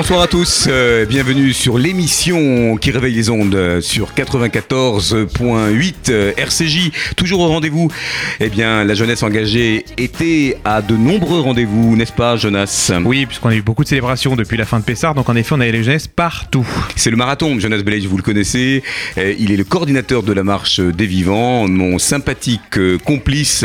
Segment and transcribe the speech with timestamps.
[0.00, 6.92] Bonsoir à tous, euh, bienvenue sur l'émission qui réveille les ondes sur 94.8 euh, RCJ.
[7.16, 7.90] Toujours au rendez-vous,
[8.38, 12.92] eh bien la jeunesse engagée était à de nombreux rendez-vous, n'est-ce pas Jonas?
[13.04, 15.56] Oui, puisqu'on a eu beaucoup de célébrations depuis la fin de Pessard, donc en effet
[15.56, 16.64] on avait les jeunesses partout.
[16.94, 18.84] C'est le marathon, Jonas Belage, vous le connaissez,
[19.16, 23.64] Euh, il est le coordinateur de la marche des vivants, mon sympathique complice,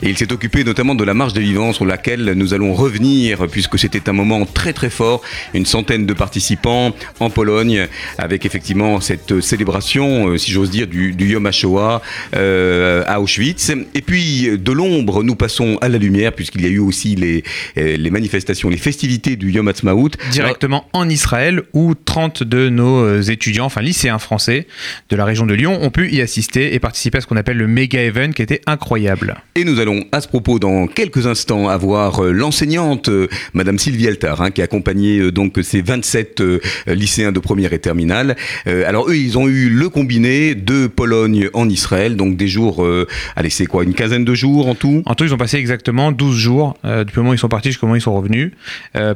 [0.00, 3.48] et il s'est occupé notamment de la marche des vivants sur laquelle nous allons revenir,
[3.50, 5.22] puisque c'était un moment très très fort,
[5.54, 7.86] une centaine de participants en Pologne,
[8.18, 12.02] avec effectivement cette célébration, euh, si j'ose dire, du, du Yom HaShoah
[12.36, 13.72] euh, à Auschwitz.
[13.94, 17.42] Et puis de l'ombre, nous passons à la lumière, puisqu'il y a eu aussi les,
[17.78, 20.10] euh, les manifestations, les festivités du Yom Ha'atzmaut.
[20.30, 24.66] Directement en Israël, où 30 de nos étudiants, enfin lycéens français
[25.08, 27.56] de la région de Lyon, ont pu y assister et participer à ce qu'on appelle
[27.56, 29.36] le méga event qui était incroyable.
[29.54, 33.08] Et nous allons à ce propos dans quelques instants avoir l'enseignante
[33.54, 37.72] Madame Sylvie Altar hein, qui a accompagné euh, donc ces 27 euh, lycéens de première
[37.72, 38.36] et terminale.
[38.66, 42.84] Euh, alors eux ils ont eu le combiné de Pologne en Israël donc des jours
[42.84, 45.02] euh, allez c'est quoi une quinzaine de jours en tout?
[45.06, 47.86] En tout, ils ont passé exactement 12 jours, le moment où ils sont partis jusqu'au
[47.86, 48.52] moment où ils sont revenus.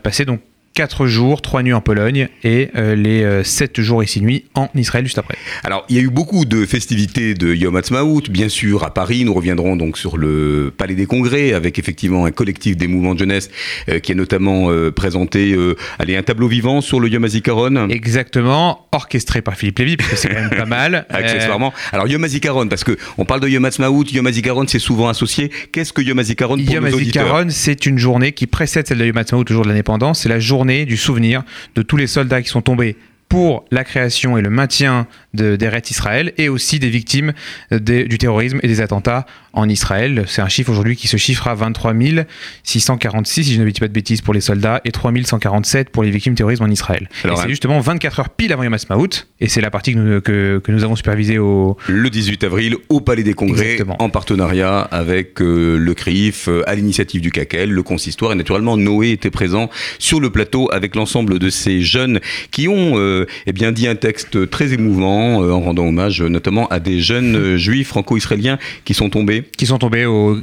[0.02, 0.40] Passé donc
[0.76, 4.68] 4 jours, 3 nuits en Pologne et euh, les 7 jours et 6 nuits en
[4.74, 5.36] Israël juste après.
[5.64, 9.24] Alors, il y a eu beaucoup de festivités de Yom Ha'atzmaut, bien sûr, à Paris.
[9.24, 13.20] Nous reviendrons donc sur le Palais des Congrès avec effectivement un collectif des mouvements de
[13.20, 13.50] jeunesse
[13.88, 17.88] euh, qui a notamment euh, présenté euh, allez, un tableau vivant sur le Yom HaZikaron.
[17.88, 21.06] Exactement, orchestré par Philippe Lévy, parce que c'est quand même pas mal.
[21.10, 21.72] Accessoirement.
[21.92, 25.50] Alors Yom HaZikaron, parce que on parle de Yom Ha'atzmaut, Yom HaZikaron c'est souvent associé.
[25.72, 29.16] Qu'est-ce que Yom HaZikaron pour Yom HaZikaron, c'est une journée qui précède celle de Yom
[29.16, 30.20] Ha'atzmaut, toujours de l'indépendance.
[30.20, 31.42] C'est la journée du souvenir
[31.74, 32.96] de tous les soldats qui sont tombés
[33.28, 37.32] pour la création et le maintien de, des rêtes Israël et aussi des victimes
[37.70, 40.24] des- du terrorisme et des attentats en Israël.
[40.26, 41.94] C'est un chiffre aujourd'hui qui se chiffre à 23
[42.62, 46.02] 646, si je ne dis pas de bêtises, pour les soldats et 3 147 pour
[46.02, 47.08] les victimes du terrorisme en Israël.
[47.24, 47.42] Alors, et hein.
[47.44, 49.08] c'est justement 24 heures pile avant Yom Ha'atzmaut
[49.40, 52.76] et c'est la partie que nous, que, que nous avons supervisée au, Le 18 avril
[52.88, 53.96] au Palais des Congrès, Exactement.
[54.00, 58.32] en partenariat avec euh, le CRIF, euh, à l'initiative du CACEL, le consistoire.
[58.32, 62.20] Et naturellement, Noé était présent sur le plateau avec l'ensemble de ces jeunes
[62.50, 63.15] qui ont euh,
[63.46, 67.00] eh bien, dit un texte très émouvant euh, en rendant hommage euh, notamment à des
[67.00, 69.44] jeunes euh, juifs franco-israéliens qui sont tombés.
[69.56, 70.36] qui sont tombés aux,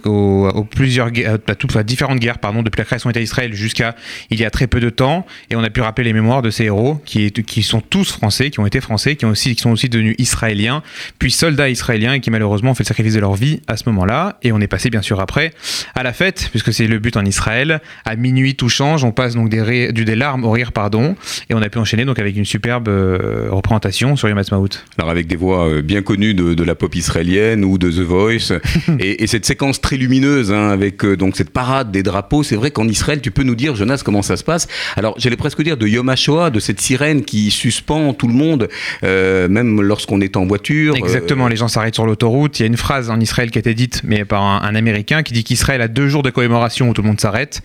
[0.71, 1.09] plusieurs
[1.47, 3.95] à toutes, à différentes guerres pardon, depuis la création de l'État d'Israël jusqu'à
[4.29, 5.25] il y a très peu de temps.
[5.49, 8.49] Et on a pu rappeler les mémoires de ces héros qui, qui sont tous français,
[8.49, 10.81] qui ont été français, qui, ont aussi, qui sont aussi devenus israéliens,
[11.19, 13.83] puis soldats israéliens et qui malheureusement ont fait le sacrifice de leur vie à ce
[13.87, 14.37] moment-là.
[14.43, 15.51] Et on est passé bien sûr après
[15.95, 17.81] à la fête puisque c'est le but en Israël.
[18.05, 19.03] À minuit tout change.
[19.03, 21.15] On passe donc des, ré- du, des larmes au rire pardon.
[21.49, 24.69] Et on a pu enchaîner donc avec une superbe euh, représentation sur Yom Ha'atzmaut.
[24.97, 27.99] Alors avec des voix euh, bien connues de, de la pop israélienne ou de The
[27.99, 28.57] Voice
[28.99, 32.41] et, et cette séquence très lumineuse hein, avec euh, donc cette parade des drapeaux.
[32.41, 34.69] C'est vrai qu'en Israël, tu peux nous dire, Jonas, comment ça se passe?
[34.95, 38.69] Alors j'allais presque dire de Yom HaShoah, de cette sirène qui suspend tout le monde,
[39.03, 40.95] euh, même lorsqu'on est en voiture.
[40.95, 42.59] Exactement, Euh, les gens s'arrêtent sur l'autoroute.
[42.59, 44.75] Il y a une phrase en Israël qui a été dite, mais par un, un
[44.75, 47.61] Américain, qui dit qu'Israël a deux jours de commémoration où tout le monde s'arrête.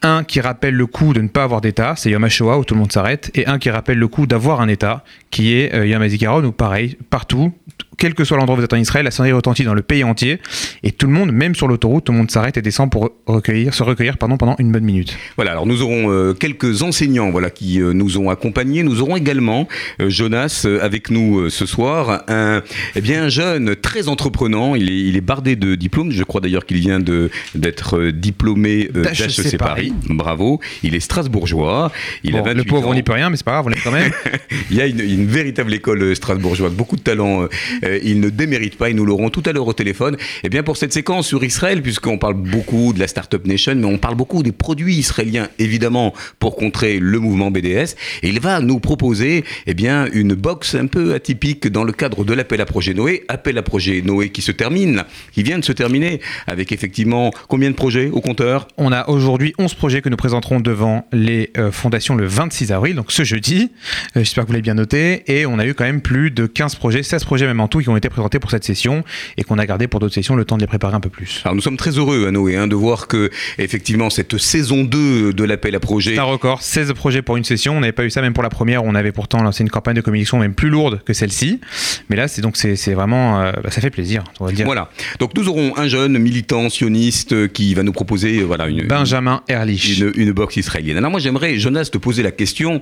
[0.00, 2.72] Un qui rappelle le coup de ne pas avoir d'État, c'est Yom HaShoah où tout
[2.72, 3.30] le monde s'arrête.
[3.34, 6.52] Et un qui rappelle le coup d'avoir un État, qui est euh, Yom HaZikaron, où
[6.52, 7.52] pareil, partout,
[7.98, 10.04] quel que soit l'endroit où vous êtes en Israël, la sonnerie retentit dans le pays
[10.04, 10.38] entier.
[10.82, 13.74] Et tout le monde, même sur l'autoroute, tout le monde s'arrête et descend pour recueillir,
[13.74, 15.16] se recueillir pardon, pendant une bonne minute.
[15.36, 18.82] Voilà, alors nous aurons euh, quelques enseignants voilà, qui euh, nous ont accompagnés.
[18.84, 19.68] Nous aurons également,
[20.00, 22.62] euh, Jonas, avec nous ce soir, un,
[22.94, 24.74] eh bien, un jeune très entreprenant.
[24.76, 26.12] Il est, il est bardé de diplômes.
[26.12, 29.92] Je crois d'ailleurs qu'il vient d'être diplômé euh, D'HEC Paris.
[30.08, 30.60] Bravo.
[30.82, 31.90] Il est strasbourgeois.
[32.22, 32.90] Il Bon, a 28 le pauvre, ans.
[32.92, 34.12] on n'y peut rien, mais c'est pas grave, on l'aime quand même.
[34.70, 37.48] Il y a une, une véritable école strasbourgeoise, beaucoup de talent.
[37.88, 40.16] Euh, il ne démérite pas, et nous l'aurons tout à l'heure au téléphone.
[40.44, 43.86] Et bien pour cette séquence sur Israël, puisqu'on parle beaucoup de la Startup Nation, mais
[43.86, 47.94] on parle beaucoup des produits israéliens, évidemment, pour contrer le mouvement BDS.
[48.22, 52.32] Il va nous proposer eh bien, une box un peu atypique dans le cadre de
[52.32, 53.24] l'appel à projet Noé.
[53.28, 57.70] Appel à projet Noé qui se termine, qui vient de se terminer, avec effectivement combien
[57.70, 58.68] de projets au compteur?
[58.76, 62.96] On a aujourd'hui 11 projets que nous présenterons devant les euh, fondations le 26 avril,
[62.96, 63.70] donc ce jeudi.
[64.16, 65.22] Euh, J'espère que vous l'avez bien noté.
[65.26, 67.77] Et on a eu quand même plus de 15 projets, 16 projets même en tout
[67.78, 69.04] surtout qui ont été présentés pour cette session
[69.36, 71.40] et qu'on a gardé pour d'autres sessions le temps de les préparer un peu plus.
[71.44, 75.32] Alors nous sommes très heureux à Noé hein, de voir que effectivement cette saison 2
[75.32, 76.14] de l'appel à projet.
[76.14, 77.76] C'est un record, 16 projets pour une session.
[77.76, 79.96] On n'avait pas eu ça même pour la première on avait pourtant lancé une campagne
[79.96, 81.60] de communication même plus lourde que celle-ci.
[82.08, 84.66] Mais là, c'est donc c'est vraiment, euh, bah, ça fait plaisir, on va le dire.
[84.66, 84.90] Voilà.
[85.18, 88.86] Donc nous aurons un jeune militant sioniste euh, qui va nous proposer euh, voilà une
[88.86, 90.96] Benjamin Ehrlich, une, une box israélienne.
[90.96, 92.80] Alors moi j'aimerais Jonas te poser la question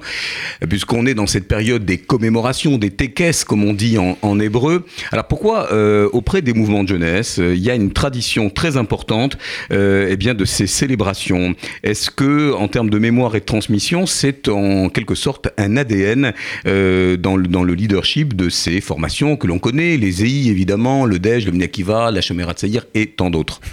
[0.69, 4.86] puisqu'on est dans cette période des commémorations, des tekes comme on dit en, en hébreu.
[5.13, 9.39] Alors pourquoi euh, auprès des mouvements de jeunesse il y a une tradition très importante
[9.73, 11.55] euh, eh bien de ces célébrations?
[11.83, 16.33] Est-ce que en termes de mémoire et de transmission c'est en quelque sorte un ADN
[16.67, 21.05] euh, dans, le, dans le leadership de ces formations que l'on connaît, les EI évidemment,
[21.05, 23.61] le DEJ, le Mnekiva, la Shomerat Tzaïr et tant d'autres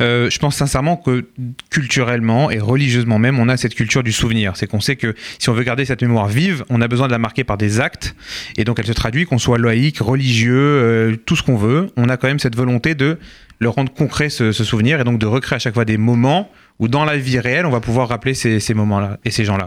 [0.00, 1.26] Euh, je pense sincèrement que
[1.70, 4.52] culturellement et religieusement même, on a cette culture du souvenir.
[4.56, 7.12] C'est qu'on sait que si on veut garder cette mémoire vive, on a besoin de
[7.12, 8.14] la marquer par des actes.
[8.56, 11.90] Et donc elle se traduit, qu'on soit laïque, religieux, euh, tout ce qu'on veut.
[11.96, 13.18] On a quand même cette volonté de
[13.60, 16.50] le rendre concret, ce, ce souvenir, et donc de recréer à chaque fois des moments
[16.78, 19.66] où dans la vie réelle, on va pouvoir rappeler ces, ces moments-là et ces gens-là.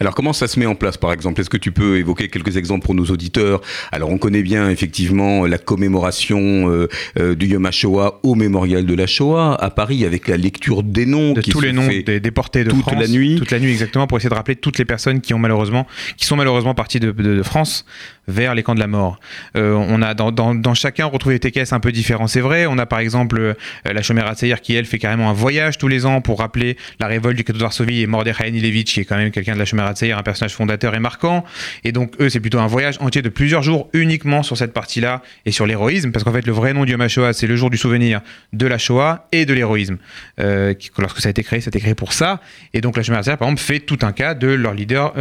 [0.00, 1.40] Alors comment ça se met en place par exemple?
[1.40, 3.62] Est-ce que tu peux évoquer quelques exemples pour nos auditeurs?
[3.90, 6.88] Alors on connaît bien effectivement la commémoration euh,
[7.18, 11.06] euh, du Yom HaShoah au mémorial de la Shoah à Paris avec la lecture des
[11.06, 13.36] noms de qui tous se les noms des déportés de toute France, la nuit.
[13.38, 15.86] toute la nuit exactement pour essayer de rappeler toutes les personnes qui ont malheureusement
[16.18, 17.86] qui sont malheureusement parties de, de- de France
[18.28, 19.18] vers les camps de la mort.
[19.56, 22.66] Euh, on a dans, dans, dans chacun retrouvé des TKS un peu différents, c'est vrai.
[22.66, 23.54] On a par exemple euh,
[23.84, 24.02] la
[24.34, 27.42] Tseir qui elle fait carrément un voyage tous les ans pour rappeler la révolte du
[27.42, 30.22] ghetto de Varsovie et Mordechai Anilevich qui est quand même quelqu'un de la Tseir, un
[30.22, 31.44] personnage fondateur et marquant.
[31.84, 35.22] Et donc eux c'est plutôt un voyage entier de plusieurs jours uniquement sur cette partie-là
[35.44, 37.76] et sur l'héroïsme parce qu'en fait le vrai nom du Yom c'est le jour du
[37.76, 38.20] souvenir
[38.52, 39.98] de la Shoah et de l'héroïsme.
[40.40, 42.40] Euh, lorsque ça a été créé, ça a été créé pour ça.
[42.72, 45.14] Et donc la Tseir par exemple fait tout un cas de leur leader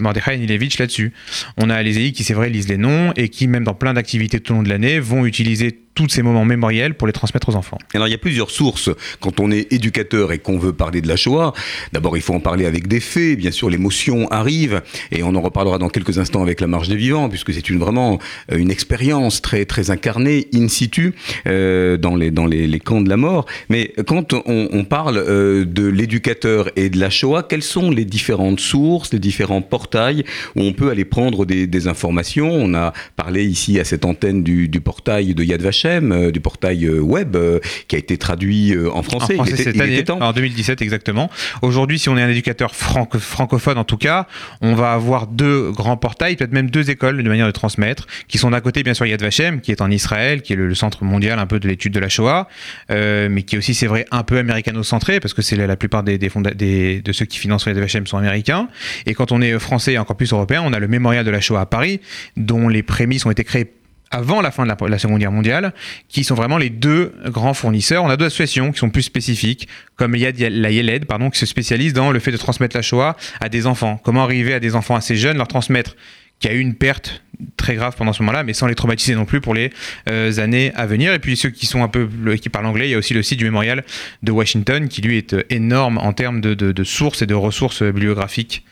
[0.00, 1.12] Mordechai Anilevich là-dessus.
[1.56, 4.40] On a les qui, c'est vrai, lisent les noms et qui, même dans plein d'activités
[4.40, 7.56] tout au long de l'année, vont utiliser tous ces moments mémoriels pour les transmettre aux
[7.56, 7.78] enfants.
[7.92, 11.08] Alors il y a plusieurs sources quand on est éducateur et qu'on veut parler de
[11.08, 11.52] la Shoah.
[11.92, 14.80] D'abord il faut en parler avec des faits, bien sûr l'émotion arrive
[15.10, 17.80] et on en reparlera dans quelques instants avec la marche des vivants puisque c'est une
[17.80, 18.20] vraiment
[18.52, 21.14] euh, une expérience très très incarnée in situ
[21.48, 23.46] euh, dans les dans les, camps de la mort.
[23.68, 28.60] Mais quand on, parle euh, de l'éducateur et de la Shoah, quelles sont les différentes
[28.60, 30.22] sources, les différents portails
[30.54, 32.52] où on peut aller prendre des, des informations?
[32.52, 36.40] On a parlé ici à cette antenne du, du portail de Yad Vashem, euh, du
[36.40, 37.58] portail euh, web euh,
[37.88, 39.34] qui a été traduit en français.
[39.34, 40.20] En français il était, cette il année, était temps.
[40.20, 41.30] en 2017 exactement.
[41.62, 44.26] Aujourd'hui, si on est un éducateur franco- francophone en tout cas,
[44.60, 48.38] on va avoir deux grands portails, peut-être même deux écoles de manière de transmettre, qui
[48.38, 50.74] sont d'un côté bien sûr Yad Vashem, qui est en Israël, qui est le, le
[50.74, 52.48] centre mondial un peu de l'étude de la Shoah,
[52.90, 55.76] euh, mais qui est aussi, c'est vrai, un peu américano-centré, parce que c'est la, la
[55.76, 58.68] plupart des, des- de ceux qui financent Yad Vashem sont américains.
[59.06, 61.40] Et quand on est français et encore plus européen, on a le mémorial de la
[61.40, 62.00] Shoah à Paris,
[62.36, 63.72] dont les prémices ont été créées
[64.10, 65.72] avant la fin de la, Seconde Guerre mondiale,
[66.08, 68.04] qui sont vraiment les deux grands fournisseurs.
[68.04, 71.92] On a deux associations qui sont plus spécifiques, comme la Yeled, pardon, qui se spécialise
[71.92, 74.00] dans le fait de transmettre la Shoah à des enfants.
[74.02, 75.96] Comment arriver à des enfants assez jeunes, leur transmettre
[76.38, 77.22] qu'il y a eu une perte
[77.56, 79.70] très grave pendant ce moment-là, mais sans les traumatiser non plus pour les
[80.08, 81.12] euh, années à venir.
[81.12, 82.08] Et puis ceux qui sont un peu
[82.40, 83.84] qui parlent anglais, il y a aussi le site du mémorial
[84.22, 87.34] de Washington, qui lui est euh, énorme en termes de, de, de sources et de
[87.34, 88.64] ressources bibliographiques.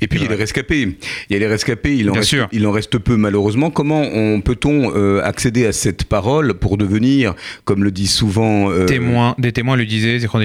[0.00, 0.98] Et puis il y a les rescapés.
[1.28, 2.48] Il y a les rescapés, il en, reste, sûr.
[2.52, 3.70] il en reste peu malheureusement.
[3.70, 7.34] Comment on, peut-on euh, accéder à cette parole pour devenir,
[7.64, 8.70] comme le dit souvent...
[8.70, 10.40] euh, témoins, des témoins le disaient, Zichron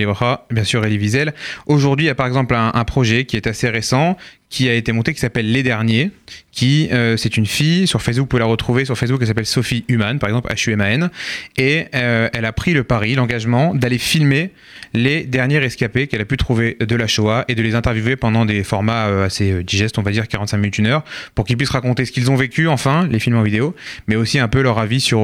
[0.51, 1.33] bien sûr Elie Wiesel.
[1.65, 4.15] Aujourd'hui, il y a par exemple un, un projet qui est assez récent,
[4.49, 6.11] qui a été monté, qui s'appelle Les Derniers,
[6.51, 9.45] qui, euh, c'est une fille, sur Facebook, vous pouvez la retrouver sur Facebook, elle s'appelle
[9.45, 11.09] Sophie Human, par exemple, H-U-M-A-N,
[11.57, 14.51] et euh, elle a pris le pari, l'engagement, d'aller filmer
[14.93, 18.45] les derniers rescapés qu'elle a pu trouver de la Shoah et de les interviewer pendant
[18.45, 21.03] des formats euh, assez digestes, on va dire 45 minutes, une heure,
[21.33, 23.75] pour qu'ils puissent raconter ce qu'ils ont vécu, enfin, les films en vidéo,
[24.07, 25.19] mais aussi un peu leur avis sur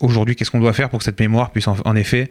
[0.00, 2.30] aujourd'hui qu'est-ce qu'on doit faire pour que cette mémoire puisse en effet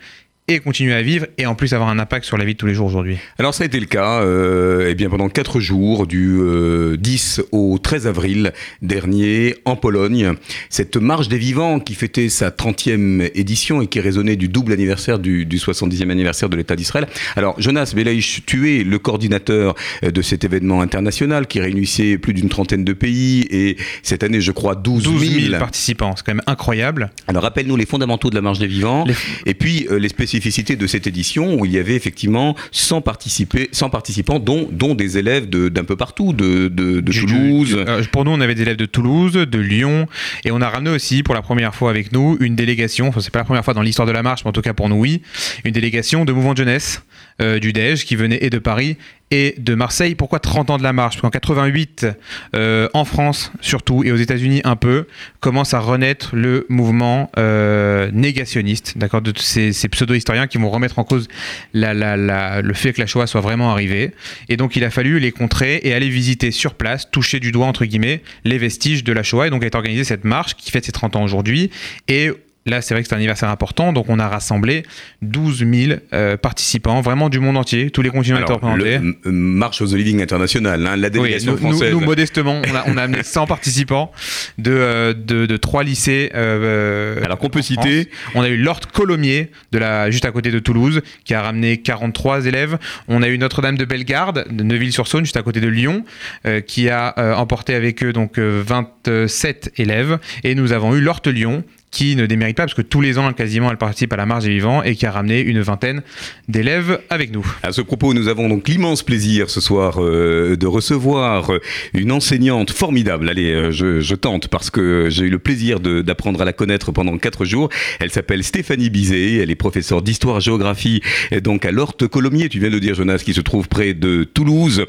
[0.50, 2.68] et continuer à vivre et en plus avoir un impact sur la vie de tous
[2.68, 3.18] les jours aujourd'hui.
[3.38, 7.42] Alors ça a été le cas euh, eh bien, pendant quatre jours, du euh, 10
[7.52, 10.36] au 13 avril dernier, en Pologne.
[10.70, 15.20] Cette marche des vivants qui fêtait sa 30e édition et qui résonnait du double anniversaire
[15.20, 17.08] du, du 70e anniversaire de l'État d'Israël.
[17.36, 19.76] Alors Jonas Belaïch, tu es le coordinateur
[20.06, 24.40] euh, de cet événement international qui réunissait plus d'une trentaine de pays et cette année,
[24.40, 25.14] je crois, 12 000.
[25.16, 27.10] 12 000 participants, c'est quand même incroyable.
[27.28, 29.14] Alors rappelle-nous les fondamentaux de la marche des vivants Les-
[29.46, 33.70] et puis euh, les spécificités de cette édition où il y avait effectivement 100, participés,
[33.72, 37.70] 100 participants dont, dont des élèves de- d'un peu partout, de, de, Toulouse.
[37.70, 40.08] du- euh, pour nous, on avait des élèves de Toulouse, de Lyon,
[40.46, 43.08] et on a ramené aussi pour la première fois avec nous une délégation.
[43.10, 44.74] Enfin, c'est pas la première fois dans l'histoire de la marche, mais en tout cas
[44.74, 45.22] pour nous, oui,
[45.66, 47.02] une délégation de mouvement de jeunesse
[47.40, 48.98] euh, du Dège qui venaient et de Paris
[49.30, 50.16] et de Marseille.
[50.16, 51.16] Pourquoi 30 ans de la marche?
[51.16, 52.08] Parce qu'en 88,
[52.56, 55.06] euh, en France surtout, et aux États-Unis un peu,
[55.40, 60.98] commence à renaître le mouvement euh, négationniste, d'accord, de ces, ces pseudo-historiens qui vont remettre
[60.98, 61.28] en cause
[61.74, 64.14] le fait que la Shoah soit vraiment arrivée.
[64.50, 67.68] Et donc il a fallu les contrer et aller visiter sur place, toucher du doigt,
[67.68, 69.48] entre guillemets, les vestiges de la Shoah.
[69.48, 71.70] Et donc été organisée cette marche qui fête ses 30 ans aujourd'hui.
[72.08, 72.32] Et
[72.68, 74.84] Là, c'est vrai que c'est un anniversaire important, donc on a rassemblé
[75.22, 79.00] 12 000 euh, participants, vraiment du monde entier, tous les continents étaient représentés.
[79.24, 81.94] Le, marche aux Living International, hein, la délégation oui, nous, française.
[81.94, 84.12] Nous, nous, modestement, on a, on a amené 100 participants
[84.58, 86.30] de, euh, de, de, trois lycées.
[86.36, 88.10] Euh, Alors qu'on peut citer.
[88.36, 91.78] On a eu Lord Colomiers, de la, juste à côté de Toulouse, qui a ramené
[91.78, 92.78] 43 élèves.
[93.08, 96.04] On a eu Notre-Dame de Bellegarde, de Neuville-sur-Saône, juste à côté de Lyon,
[96.46, 100.20] euh, qui a emporté avec eux donc 27 élèves.
[100.44, 103.32] Et nous avons eu Lorte Lyon, qui ne démérite pas, parce que tous les ans,
[103.34, 106.02] quasiment, elle participe à la marche des vivants et qui a ramené une vingtaine
[106.48, 107.46] d'élèves avec nous.
[107.64, 111.52] À ce propos, nous avons donc l'immense plaisir ce soir euh, de recevoir
[111.94, 113.30] une enseignante formidable.
[113.30, 117.18] Allez, euh, je, tente parce que j'ai eu le plaisir d'apprendre à la connaître pendant
[117.18, 117.70] quatre jours.
[118.00, 121.02] Elle s'appelle Stéphanie Bizet, elle est professeure d'histoire-géographie
[121.44, 124.86] donc à l'Horte Colomiers, tu viens de dire Jonas, qui se trouve près de Toulouse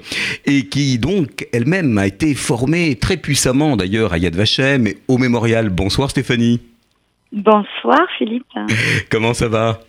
[0.47, 5.69] et qui donc elle-même a été formée très puissamment d'ailleurs à Yad Vashem au mémorial.
[5.71, 6.61] Bonsoir Stéphanie.
[7.33, 8.47] Bonsoir Philippe.
[9.11, 9.81] Comment ça va?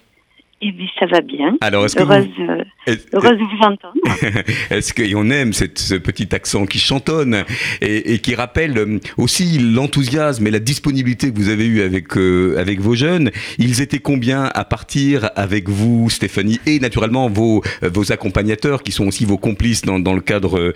[0.61, 1.55] Eh bien, ça va bien.
[1.61, 2.63] Alors, est-ce heureuse, que vous...
[2.85, 3.93] est heureuse de vous entendre.
[4.71, 7.45] est-ce qu'on aime cette, ce petit accent qui chantonne
[7.79, 12.57] et, et qui rappelle aussi l'enthousiasme et la disponibilité que vous avez eu avec, euh,
[12.57, 18.11] avec vos jeunes Ils étaient combien à partir avec vous, Stéphanie, et naturellement vos, vos
[18.11, 20.73] accompagnateurs qui sont aussi vos complices dans, dans le cadre euh,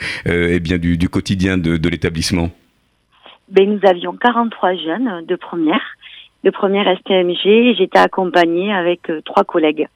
[0.49, 2.51] eh bien, du, du quotidien de, de l'établissement?
[3.49, 5.81] Ben, Nous avions 43 jeunes de première
[6.43, 7.75] de première STMG.
[7.77, 9.87] J'étais accompagnée avec euh, trois collègues,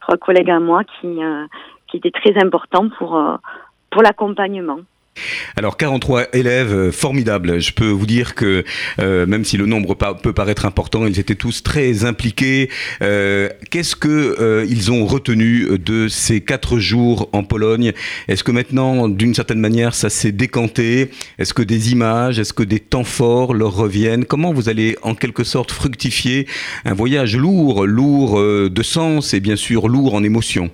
[0.00, 1.46] trois collègues à moi qui euh,
[1.86, 3.36] qui étaient très importants pour euh,
[3.90, 4.78] pour l'accompagnement.
[5.56, 7.60] Alors 43 élèves euh, formidables.
[7.60, 8.64] Je peux vous dire que
[8.98, 12.70] euh, même si le nombre peut paraître important, ils étaient tous très impliqués.
[13.02, 17.92] Euh, Qu'est-ce que euh, ils ont retenu de ces quatre jours en Pologne?
[18.28, 21.10] Est-ce que maintenant, d'une certaine manière, ça s'est décanté?
[21.38, 24.24] Est-ce que des images, est-ce que des temps forts leur reviennent?
[24.24, 26.46] Comment vous allez en quelque sorte fructifier
[26.84, 30.70] un voyage lourd, lourd de sens et bien sûr lourd en émotions?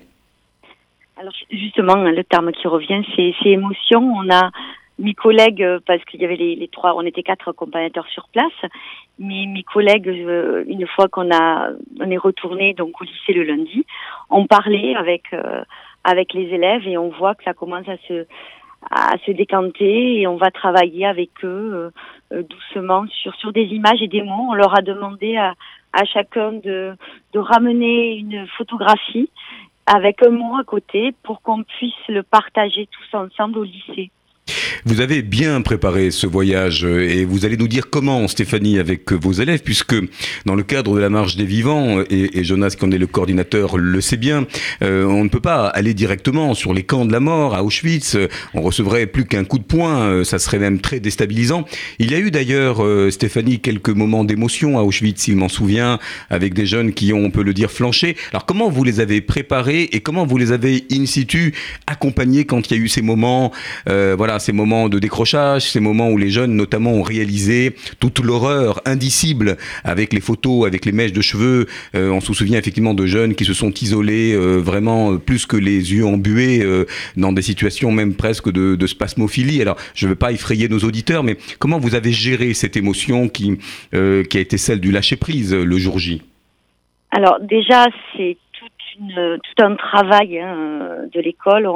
[1.23, 4.01] Alors justement, le terme qui revient, c'est émotion.
[4.01, 4.51] On a
[4.99, 8.51] mes collègues, parce qu'il y avait les, trois, on était quatre accompagnateurs sur place,
[9.17, 13.85] mais mes collègues, une fois qu'on a, on est retourné donc au lycée le lundi,
[14.29, 15.63] on parlait avec euh,
[16.03, 18.25] avec les élèves et on voit que ça commence à se
[18.91, 21.91] à se décanter et on va travailler avec eux
[22.33, 24.49] euh, doucement sur sur des images et des mots.
[24.49, 25.53] On leur a demandé à
[25.93, 26.95] à chacun de
[27.33, 29.29] de ramener une photographie
[29.85, 34.11] avec un mot à côté pour qu'on puisse le partager tous ensemble au lycée.
[34.85, 39.31] Vous avez bien préparé ce voyage et vous allez nous dire comment, Stéphanie, avec vos
[39.31, 39.95] élèves, puisque
[40.45, 43.07] dans le cadre de la marche des vivants, et, et Jonas, qui en est le
[43.07, 44.45] coordinateur, le sait bien,
[44.81, 48.17] euh, on ne peut pas aller directement sur les camps de la mort à Auschwitz.
[48.53, 51.65] On recevrait plus qu'un coup de poing, ça serait même très déstabilisant.
[51.99, 55.99] Il y a eu d'ailleurs, euh, Stéphanie, quelques moments d'émotion à Auschwitz, il m'en souvient,
[56.29, 58.17] avec des jeunes qui ont, on peut le dire, flanché.
[58.31, 61.53] Alors comment vous les avez préparés et comment vous les avez in situ
[61.87, 63.51] accompagnés quand il y a eu ces moments,
[63.89, 68.19] euh, voilà, ces moments de décrochage, ces moments où les jeunes notamment ont réalisé toute
[68.19, 71.67] l'horreur indicible avec les photos, avec les mèches de cheveux.
[71.95, 75.57] Euh, on se souvient effectivement de jeunes qui se sont isolés euh, vraiment plus que
[75.57, 76.85] les yeux embués euh,
[77.17, 79.61] dans des situations même presque de, de spasmophilie.
[79.61, 83.29] Alors je ne veux pas effrayer nos auditeurs, mais comment vous avez géré cette émotion
[83.29, 83.57] qui,
[83.93, 86.21] a été celle du lâcher prise le jour J?
[87.11, 87.85] Alors déjà
[88.15, 88.37] c'est
[89.15, 91.67] tout un travail hein, de l'école.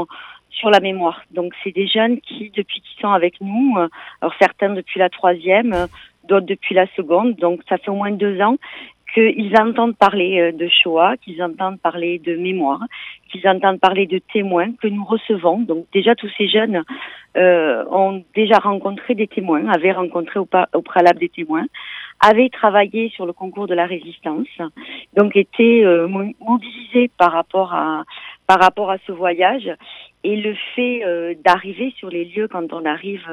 [0.58, 1.22] Sur la mémoire.
[1.32, 3.88] Donc c'est des jeunes qui, depuis qu'ils sont avec nous, euh,
[4.22, 5.88] alors certains depuis la troisième, euh,
[6.28, 8.58] d'autres depuis la seconde, donc ça fait au moins deux ans
[9.14, 12.82] qu'ils entendent parler euh, de Shoah, qu'ils entendent parler de mémoire,
[13.30, 15.60] qu'ils entendent parler de témoins que nous recevons.
[15.60, 16.84] Donc déjà tous ces jeunes
[17.36, 21.68] ont déjà rencontré des témoins, avaient rencontré au, au préalable des témoins,
[22.20, 24.48] avaient travaillé sur le concours de la résistance,
[25.16, 28.04] donc étaient euh, mobilisés par rapport à
[28.48, 29.70] par rapport à ce voyage
[30.24, 33.26] et le fait euh, d'arriver sur les lieux quand on arrive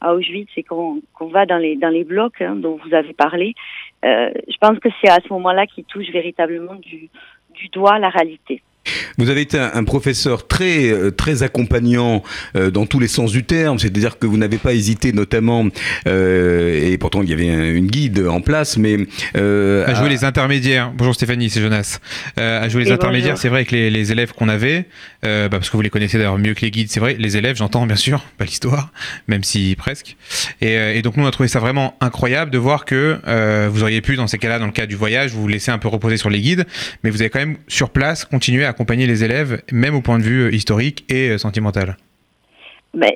[0.00, 3.14] à Auschwitz et qu'on qu va dans les dans les blocs hein, dont vous avez
[3.14, 3.54] parlé,
[4.04, 7.08] euh, je pense que c'est à ce moment-là qu'il touche véritablement du,
[7.54, 8.62] du doigt la réalité.
[9.18, 12.22] Vous avez été un, professeur très euh, très accompagnant
[12.56, 15.66] euh, dans tous les sens du terme, c'est-à-dire que vous n'avez pas hésité notamment,
[16.06, 18.96] euh, et pourtant il y avait une guide en place, mais
[19.34, 20.92] à jouer les intermédiaires.
[20.96, 21.98] Bonjour Stéphanie, c'est Jonas.
[22.36, 24.86] à jouer les intermédiaires, c'est vrai que les, élèves qu'on avait,
[25.22, 27.56] bah, parce que vous les connaissez d'ailleurs mieux que les guides, c'est vrai, les élèves,
[27.56, 28.92] j'entends bien sûr, pas l'histoire,
[29.26, 30.16] même si presque.
[30.60, 33.18] Et, et, donc nous on a trouvé ça vraiment incroyable de voir que
[33.68, 35.78] vous auriez pu dans ces cas-là, dans le cas du voyage, vous vous laisser un
[35.78, 36.66] peu reposer sur les guides,
[37.02, 40.20] mais vous avez quand même sur place continué à accompagner les élèves, même au point
[40.20, 41.96] de vue euh, historique et euh, sentimental
[42.94, 43.12] ben,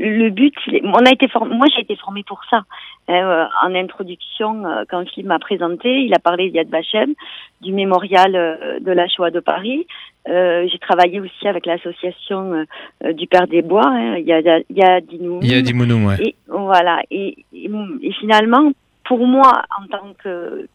[0.00, 0.52] le but,
[0.82, 2.64] on a été moi j'ai été formée pour ça.
[3.08, 7.14] Euh, en introduction, quand Philippe m'a présenté, il a parlé d'Yad Vashem,
[7.60, 8.32] du mémorial
[8.80, 9.86] de la Shoah de Paris.
[10.26, 12.66] j'ai travaillé aussi avec l'association
[13.14, 15.40] du Père des Bois, hein, Yad, Yadimoum.
[15.40, 16.16] Yadimoum, ouais.
[16.20, 17.00] Et voilà.
[17.12, 18.72] Et, et, finalement,
[19.04, 20.66] pour moi, en tant que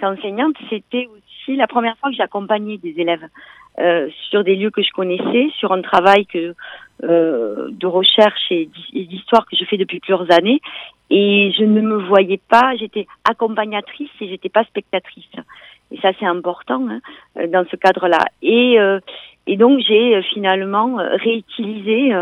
[0.00, 3.26] qu'enseignante, c'était aussi la première fois que j'accompagnais des élèves.
[3.78, 6.54] Euh, sur des lieux que je connaissais, sur un travail que,
[7.04, 10.60] euh, de recherche et d'histoire que je fais depuis plusieurs années.
[11.08, 15.30] Et je ne me voyais pas, j'étais accompagnatrice et j'étais pas spectatrice.
[15.92, 17.00] Et ça, c'est important hein,
[17.38, 18.26] euh, dans ce cadre-là.
[18.42, 18.76] Et,
[19.46, 22.12] et donc, j'ai finalement réutilisé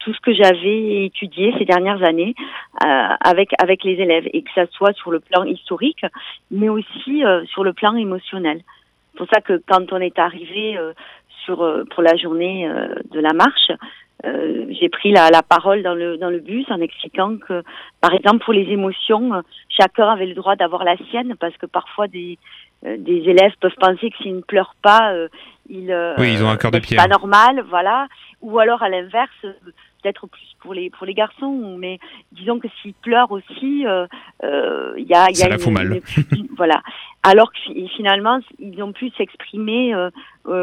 [0.00, 2.34] tout ce que j'avais étudié ces dernières années
[2.80, 6.04] avec avec les élèves et que ça soit sur le plan historique
[6.52, 8.60] mais aussi sur le plan émotionnel
[9.16, 10.92] c'est pour ça que quand on est arrivé euh,
[11.44, 13.72] sur euh, pour la journée euh, de la marche,
[14.70, 17.62] j'ai pris la, la, parole dans le dans le bus en expliquant que,
[18.00, 19.30] par exemple, pour les émotions,
[19.68, 22.36] chacun avait le droit d'avoir la sienne parce que parfois des
[22.82, 25.14] des élèves peuvent penser que s'ils ne pleurent pas,
[25.68, 27.00] ils oui, ils ont un cœur de pierre.
[27.00, 28.08] pas normal, voilà.
[28.40, 29.46] Ou alors à l'inverse,
[30.06, 31.98] peut-être plus pour les pour les garçons, mais
[32.32, 34.06] disons que s'ils pleurent aussi, il euh,
[34.44, 36.00] euh, y a, y a une, mal.
[36.56, 36.82] voilà.
[37.22, 37.58] Alors que
[37.96, 40.10] finalement, ils ont pu s'exprimer euh,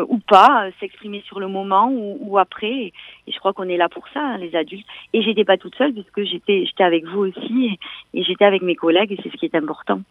[0.07, 2.71] ou pas, s'exprimer sur le moment ou, ou après.
[2.71, 2.93] Et,
[3.27, 4.87] je crois qu'on est là pour ça, hein, les adultes.
[5.11, 7.77] Et j'étais pas toute seule parce que j'étais j'étais avec vous aussi
[8.13, 10.01] et, et j'étais avec mes collègues et c'est ce qui est important.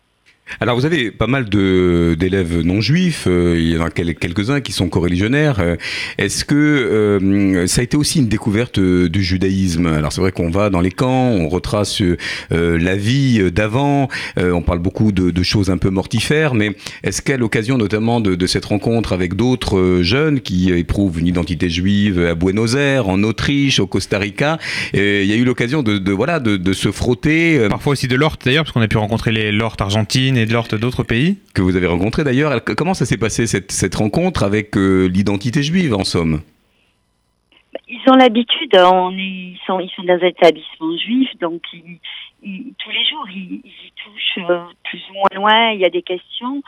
[0.61, 4.61] Alors vous avez pas mal de d'élèves non juifs, euh, il y en a quelques-uns
[4.61, 5.61] qui sont coreligionnaires.
[5.61, 5.76] Euh,
[6.18, 9.87] est-ce que euh, ça a été aussi une découverte du judaïsme?
[9.87, 12.02] Alors c'est vrai qu'on va dans les camps, on retrace
[12.50, 17.78] la vie d'avant, on parle beaucoup de, choses un peu mortifères, mais est-ce qu'à l'occasion
[17.78, 23.08] notamment de, cette rencontre avec d'autres jeunes qui éprouvent une identité juive à Buenos Aires,
[23.08, 24.58] en Autriche, au Costa Rica,
[24.94, 28.64] il y a eu l'occasion de, voilà de, se frotter Parfois aussi de l'Orte d'ailleurs,
[28.64, 31.77] parce qu'on a pu rencontrer les l'Orte argentine et de l'Orte d'autres pays Que vous
[31.77, 32.62] avez rencontré d'ailleurs.
[32.65, 36.41] Comment ça s'est passé cette, cette, rencontre avec euh, l'identité juive en somme?
[37.89, 41.99] Ils ont l'habitude, on ils, sont, ils sont dans un établissement juif, donc ils,
[42.79, 46.03] tous les jours ils, y touchent euh, plus ou moins loin, il y a des
[46.03, 46.62] questions.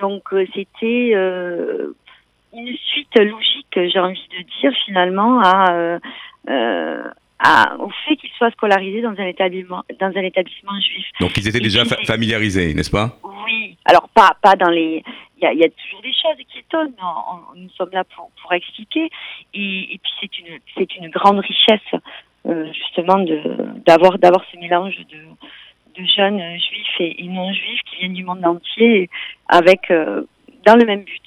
[0.00, 1.12] Donc euh, c'était
[2.54, 5.98] une suite logique, j'ai envie de dire, finalement, à,
[7.78, 11.06] au fait qu'ils soient scolarisés dans un établissement, dans un établissement juif.
[11.20, 13.18] Donc ils étaient déjà familiarisés, n'est-ce pas?
[13.44, 13.76] Oui.
[13.84, 15.02] Alors pas pas dans les.
[15.40, 16.94] Il y a, y a, toujours des choses qui étonnent.
[17.54, 19.08] nous sommes là pour, pour expliquer.
[19.54, 22.00] Et, et puis c'est une c'est une grande richesse
[22.46, 23.40] euh, justement de
[23.86, 28.44] d'avoir d'avoir ce mélange de de jeunes juifs et, non juifs qui viennent du monde
[28.44, 29.08] entier
[29.48, 30.22] avec euh,
[30.66, 31.22] dans le même but.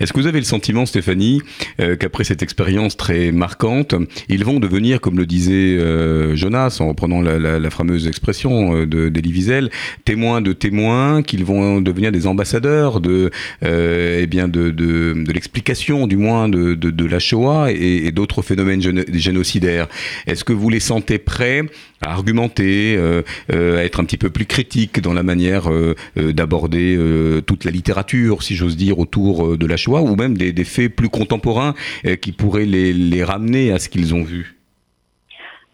[0.00, 1.42] Est-ce que vous avez le sentiment, Stéphanie,
[1.80, 3.94] euh, qu'après cette expérience très marquante,
[4.28, 9.08] ils vont devenir, comme le disait euh, Jonas, en reprenant la, fameuse expression euh, de
[9.08, 9.70] d'Elie Wiesel,
[10.04, 13.30] témoins de témoins, qu'ils vont devenir des ambassadeurs de,
[13.62, 18.82] eh bien de, de, l'explication, du moins, de, de, la Shoah et, d'autres phénomènes
[19.12, 19.88] génocidaires.
[20.26, 21.62] Est-ce que vous les sentez prêts
[22.08, 22.98] argumenter,
[23.50, 25.64] à être un petit peu plus critiques dans la manière
[26.16, 26.98] d'aborder
[27.46, 31.08] toute la littérature, si j'ose dire, autour de la Shoah ou même des, faits plus
[31.08, 31.74] contemporains
[32.06, 34.56] euh, qui pourraient les, ramener à ce qu'ils ont vu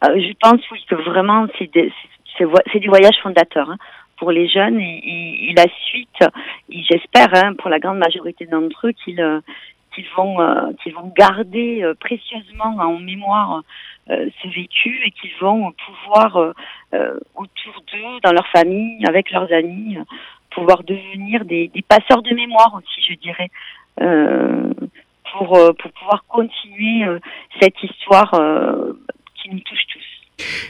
[0.05, 1.93] euh, Je pense que vraiment c'est des,
[2.87, 3.71] voyages fondateurs.
[3.71, 3.79] Hein,
[4.19, 6.29] pour les jeunes et, la suite,
[6.69, 9.41] j'espère hein, pour la grande majorité d'entre eux euh,
[9.95, 13.63] qu'ils vont garder précieusement en mémoire
[14.11, 16.55] ce vécu et qu'ils vont pouvoir
[17.35, 19.99] autour d'eux, dans leur famille, avec leurs amis,
[20.51, 23.49] pouvoir devenir des, passeurs de mémoire aussi, je dirais,
[24.01, 24.73] euh,
[25.33, 27.19] pour, euh, pour pouvoir continuer euh,
[27.61, 28.35] cette histoire.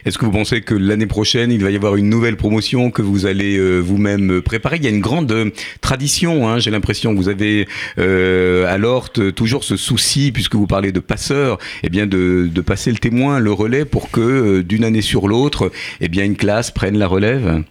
[0.04, 3.02] Est-ce que vous pensez que l'année prochaine, il va y avoir une nouvelle promotion que
[3.02, 4.76] vous allez vous-même préparer?
[4.76, 7.14] Il y a une grande tradition, hein, j'ai l'impression.
[7.14, 7.66] Vous avez
[7.98, 12.60] euh, à l'Orte toujours ce souci, puisque vous parlez de passeurs, eh bien de, de
[12.60, 16.70] passer le témoin, le relais, pour que d'une année sur l'autre, eh bien une classe
[16.70, 17.62] prenne la relève?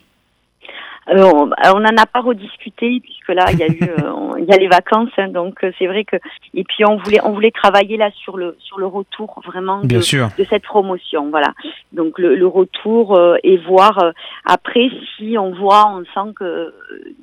[1.11, 4.45] Euh, on on n'en a pas rediscuté puisque là il y a eu euh, il
[4.45, 6.17] y a les vacances hein, donc euh, c'est vrai que
[6.53, 9.87] et puis on voulait on voulait travailler là sur le sur le retour vraiment de,
[9.87, 10.27] Bien sûr.
[10.37, 11.53] de cette promotion voilà
[11.93, 14.11] donc le, le retour euh, et voir euh,
[14.45, 16.71] après si on voit on sent que euh,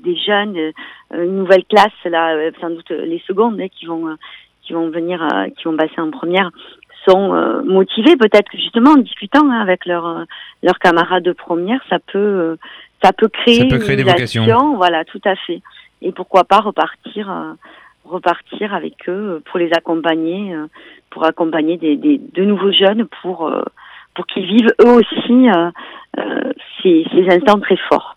[0.05, 0.73] des jeunes euh,
[1.13, 4.15] une nouvelle classe là euh, sans doute euh, les secondes hein, qui vont euh,
[4.63, 6.51] qui vont venir euh, qui vont passer en première
[7.09, 10.25] sont euh, motivés peut-être que justement en discutant hein, avec leurs euh,
[10.63, 12.57] leurs camarades de première ça peut euh,
[13.03, 14.77] ça peut créer, Ça peut créer une des vocations.
[14.77, 15.61] voilà tout à fait
[16.03, 17.53] et pourquoi pas repartir euh,
[18.05, 20.67] repartir avec eux pour les accompagner euh,
[21.11, 23.63] pour accompagner des, des de nouveaux jeunes pour euh,
[24.17, 25.71] pour qu'ils vivent eux aussi euh,
[26.19, 26.53] euh,
[26.83, 28.17] ces, ces instants très forts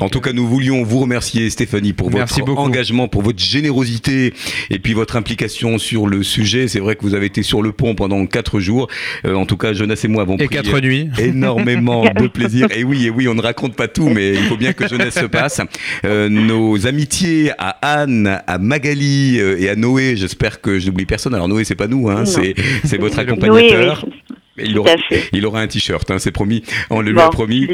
[0.00, 2.62] En tout cas, nous voulions vous remercier, Stéphanie, pour Merci votre beaucoup.
[2.62, 4.34] engagement, pour votre générosité
[4.70, 6.66] et puis votre implication sur le sujet.
[6.66, 8.88] C'est vrai que vous avez été sur le pont pendant quatre jours.
[9.24, 11.08] Euh, en tout cas, Jonas et moi avons Et pris quatre nuits.
[11.18, 12.66] énormément de plaisir.
[12.74, 15.14] Et oui, et oui, on ne raconte pas tout, mais il faut bien que jeunesse
[15.20, 15.60] se passe.
[16.04, 20.16] Euh, nos amitiés à Anne, à Magali euh, et à Noé.
[20.16, 21.32] J'espère que je n'oublie personne.
[21.34, 22.54] Alors Noé, c'est pas nous, hein, c'est
[22.84, 24.04] c'est votre Noé, accompagnateur.
[24.04, 24.12] oui,
[24.58, 24.92] Il aura,
[25.32, 26.62] il aura un t-shirt, hein, c'est promis.
[26.90, 27.68] On le lui a promis.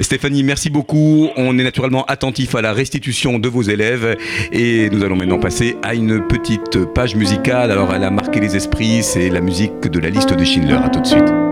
[0.00, 1.30] Stéphanie, merci beaucoup.
[1.36, 4.16] On est naturellement attentif à la restitution de vos élèves
[4.52, 7.70] et nous allons maintenant passer à une petite page musicale.
[7.70, 10.74] Alors, elle a marqué les esprits, c'est la musique de la liste de Schindler.
[10.74, 11.45] À tout de suite.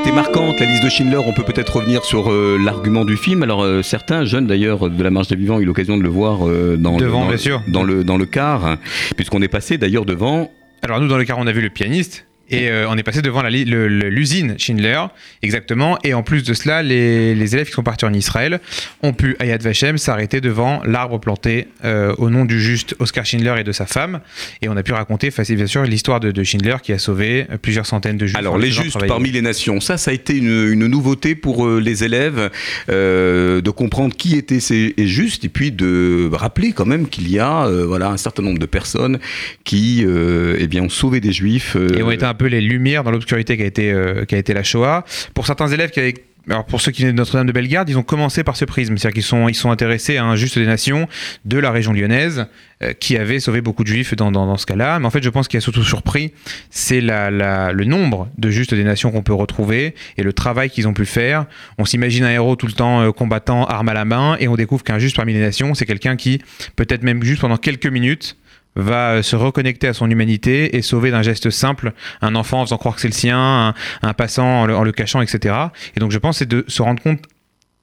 [0.00, 3.42] Été marquante, la liste de Schindler, on peut peut-être revenir sur euh, l'argument du film.
[3.42, 6.08] Alors euh, certains jeunes d'ailleurs de la Marche des Vivants ont eu l'occasion de le
[6.08, 7.62] voir euh, dans, Devant, le, dans, bien sûr.
[7.66, 8.76] dans le dans le car,
[9.16, 10.52] puisqu'on est passé d'ailleurs devant.
[10.82, 13.22] Alors nous, dans le car, on a vu le pianiste Et euh, on est passé
[13.22, 15.02] devant l'usine Schindler,
[15.42, 15.98] exactement.
[16.04, 18.60] Et en plus de cela, les, les élèves qui sont partis en Israël
[19.02, 23.26] ont pu, à Yad Vashem, s'arrêter devant l'arbre planté euh, au nom du juste Oscar
[23.26, 24.20] Schindler et de sa femme.
[24.62, 27.58] Et on a pu raconter, bien sûr, l'histoire de, de Schindler qui a sauvé euh,
[27.58, 28.38] plusieurs centaines de juifs.
[28.38, 31.80] Alors les justes parmi les nations, ça, ça a été une, une nouveauté pour euh,
[31.80, 32.50] les élèves
[32.88, 37.68] de comprendre qui étaient ces justes et puis de rappeler quand même qu'il y a
[37.86, 39.18] voilà un certain nombre de personnes
[39.64, 41.76] qui eh bien ont sauvé des juifs.
[41.76, 44.38] Et ont été un peu les lumières dans l'obscurité qui a été euh, qui a
[44.38, 45.04] été la Shoah.
[45.34, 46.14] Pour certains élèves qui avaient
[46.50, 48.96] alors pour ceux qui venaient de Notre-Dame de Bellegarde, ils ont commencé par ce prisme,
[48.96, 51.08] c'est-à-dire qu'ils sont, ils sont intéressés à un juste des nations
[51.44, 52.46] de la région lyonnaise
[52.82, 54.98] euh, qui avait sauvé beaucoup de juifs dans, dans, ce cas-là.
[54.98, 56.32] Mais en fait, je pense qu'il y a surtout surpris,
[56.70, 60.70] c'est la, la, le nombre de justes des nations qu'on peut retrouver et le travail
[60.70, 61.46] qu'ils ont pu faire.
[61.76, 64.56] On s'imagine un héros tout le temps euh, combattant, arme à la main, et on
[64.56, 66.40] découvre qu'un juste parmi les nations, c'est quelqu'un qui,
[66.76, 68.36] peut-être même juste pendant quelques minutes,
[68.78, 72.64] va euh, se reconnecter à son humanité et sauver d'un geste simple un enfant en
[72.64, 75.54] faisant croire que c'est le sien, un, un passant en le, en le cachant, etc.
[75.96, 77.20] Et donc je pense c'est de se rendre compte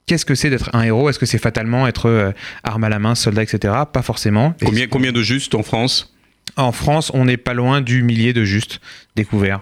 [0.06, 2.32] qu'est-ce que c'est d'être un héros Est-ce que c'est fatalement être euh,
[2.64, 3.74] arme à la main, soldat, etc.
[3.92, 4.54] Pas forcément.
[4.64, 6.14] Combien, combien de justes en France?
[6.56, 8.80] En France, on n'est pas loin du millier de justes
[9.16, 9.60] découverts.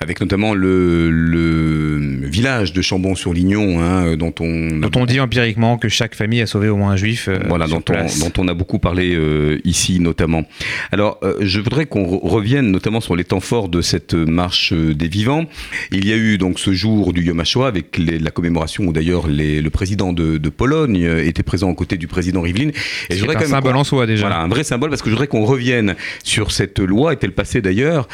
[0.00, 5.88] Avec notamment le, le village de Chambon-sur-Lignon, hein, dont on Dont on dit empiriquement que
[5.88, 7.28] chaque famille a sauvé au moins un juif.
[7.28, 8.18] euh, voilà, dont on, place.
[8.20, 10.44] dont on a beaucoup parlé euh, ici notamment.
[10.92, 14.72] Alors, euh, je voudrais qu'on re- revienne notamment sur les temps forts de cette marche
[14.72, 15.44] des vivants.
[15.90, 18.92] Il y a eu donc ce jour du Yom HaShoah avec les- la commémoration où
[18.92, 22.68] d'ailleurs le président de, de Pologne était présent aux côtés du président Rivlin.
[23.10, 24.26] Et C'est un symbole en soi déjà.
[24.28, 27.12] Voilà, un vrai symbole parce que je voudrais qu'on revienne sur cette loi.
[27.12, 28.06] Est-elle passée d'ailleurs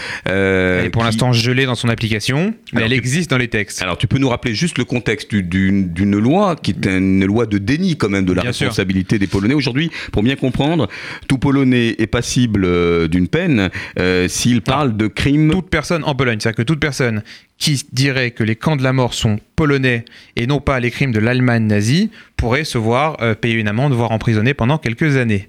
[0.79, 3.31] euh, Elle est pour qui- l'instant gelée dans son application, mais Alors, elle tu- existe
[3.31, 3.83] dans les textes.
[3.83, 5.43] alors, tu peux nous rappeler juste le contexte du-
[5.85, 8.67] d'une loi qui est une loi de déni quand même de la Bien sûr.
[8.67, 9.55] responsabilité des Polonais.
[9.55, 10.89] Aujourd'hui, pour bien comprendre,
[11.29, 15.51] tout Polonais est passible euh, d'une peine euh, s'il parle de crimes.
[15.51, 17.23] toute personne en Pologne, c'est-à-dire que toute personne
[17.59, 20.05] qui dirait que les camps de la mort sont polonais
[20.37, 23.93] et non pas les crimes de l'Allemagne nazie pourrait se voir euh, payer une amende,
[23.93, 25.49] voire emprisonner pendant quelques années.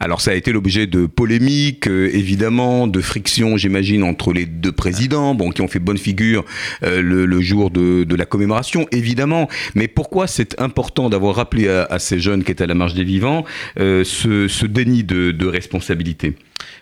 [0.00, 4.72] Alors, ça a été l'objet de polémiques, euh, évidemment, de frictions, j'imagine, entre les deux
[4.72, 6.46] présidents, bon, qui ont fait bonne figure
[6.82, 9.46] euh, le, le jour de, de la commémoration, évidemment.
[9.74, 12.94] Mais pourquoi c'est important d'avoir rappelé à, à ces jeunes qui étaient à la marche
[12.94, 13.44] des vivants
[13.76, 16.36] ce, ce déni de, de responsabilité?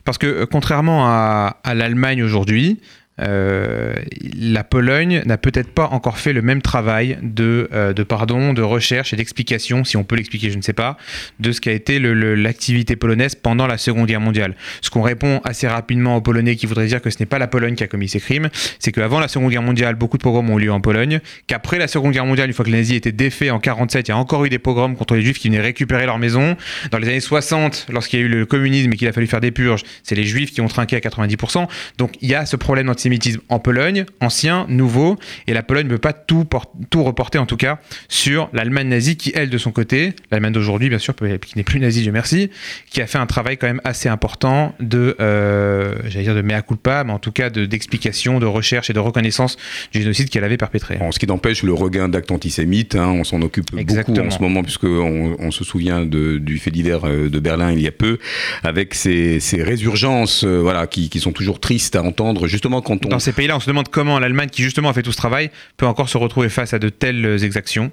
[0.04, 2.78] Parce que contrairement à, à l'Allemagne aujourd'hui,
[3.20, 3.94] euh,
[4.38, 8.62] la Pologne n'a peut-être pas encore fait le même travail de, euh, de pardon, de
[8.62, 10.96] recherche et d'explication, si on peut l'expliquer, je ne sais pas,
[11.40, 14.54] de ce qu'a été l'activité polonaise pendant la Seconde Guerre mondiale.
[14.80, 17.48] Ce qu'on répond assez rapidement aux Polonais qui voudraient dire que ce n'est pas la
[17.48, 20.50] Pologne qui a commis ces crimes, c'est qu'avant la Seconde Guerre mondiale, beaucoup de pogroms
[20.50, 22.96] ont eu lieu en Pologne, qu'après la Seconde Guerre mondiale, une fois que les nazis
[22.96, 25.48] étaient défaits en 47, il y a encore eu des pogroms contre les juifs qui
[25.48, 26.56] venaient récupérer leur maison.
[26.90, 29.40] Dans les années 60, lorsqu'il y a eu le communisme et qu'il a fallu faire
[29.40, 31.66] des purges, c'est les juifs qui ont trinqué à 90%.
[31.98, 33.07] Donc il y a ce problème d'antisémitisme
[33.48, 35.16] en Pologne, ancien, nouveau,
[35.46, 36.46] et la Pologne ne veut pas tout,
[36.90, 40.88] tout reporter en tout cas sur l'Allemagne nazie qui, elle, de son côté, l'Allemagne d'aujourd'hui
[40.88, 42.50] bien sûr, peut- qui n'est plus nazie, Dieu merci,
[42.90, 46.62] qui a fait un travail quand même assez important de, euh, j'allais dire de mea
[46.62, 49.56] culpa, mais en tout cas de- d'explication, de, recherche et de reconnaissance
[49.92, 50.98] du génocide qu'elle avait perpétré.
[51.00, 54.26] En ce qui n'empêche le regain d'actes antisémites, hein, on s'en occupe beaucoup Exactement.
[54.26, 57.80] en ce moment, puisqu'on on se souvient de- du fait divers euh, de Berlin il
[57.80, 58.18] y a peu,
[58.62, 62.97] avec ces, ces résurgences euh, voilà, qui, qui sont toujours tristes à entendre, justement quand
[63.04, 63.08] on...
[63.08, 65.50] Dans ces pays-là, on se demande comment l'Allemagne, qui justement a fait tout ce travail,
[65.76, 67.90] peut encore se retrouver face à de telles exactions.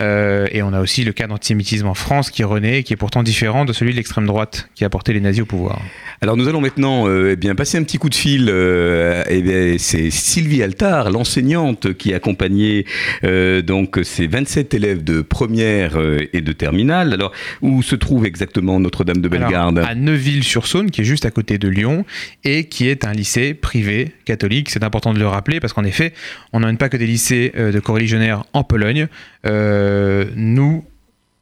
[0.00, 2.96] Euh, et on a aussi le cas d'antisémitisme en France qui renaît, et qui est
[2.96, 5.80] pourtant différent de celui de l'extrême droite qui a porté les nazis au pouvoir.
[6.20, 8.48] Alors nous allons maintenant euh, eh bien, passer un petit coup de fil.
[8.48, 12.86] euh, eh c'est Sylvie Altar, l'enseignante qui a accompagné
[13.24, 15.98] euh, donc ces 27 élèves de première
[16.32, 17.12] et de terminale.
[17.12, 19.78] Alors où se trouve exactement Notre-Dame de Alors, Bellegarde?
[19.78, 22.04] à Neuville-sur-Saône, qui est juste à côté de Lyon,
[22.44, 24.70] et qui est un lycée privé catholique.
[24.70, 26.12] C'est important de le rappeler parce qu'en effet,
[26.52, 29.08] on n'emmène pas que des lycées de coreligionnaires en Pologne.
[29.46, 30.84] Euh, nous,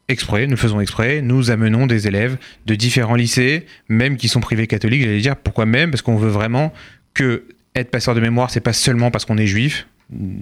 [0.09, 2.37] exprès, nous faisons exprès, nous amenons des élèves
[2.67, 5.03] de différents lycées, même qui sont privés catholiques.
[5.03, 5.91] J'allais dire pourquoi même?
[5.91, 6.73] Parce qu'on veut vraiment
[7.15, 9.87] que être passeur de mémoire, c'est pas seulement parce qu'on est juif,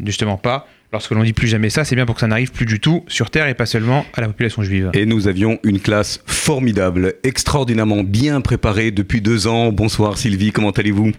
[0.05, 0.67] justement pas.
[0.91, 3.05] Lorsque l'on dit plus jamais ça, c'est bien pour que ça n'arrive plus du tout
[3.09, 4.91] sur Terre et pas seulement à la population juive.
[4.95, 9.71] Et nous avions une classe formidable, extraordinairement bien préparée depuis deux ans.
[9.71, 11.13] Bonsoir Sylvie, comment allez-vous?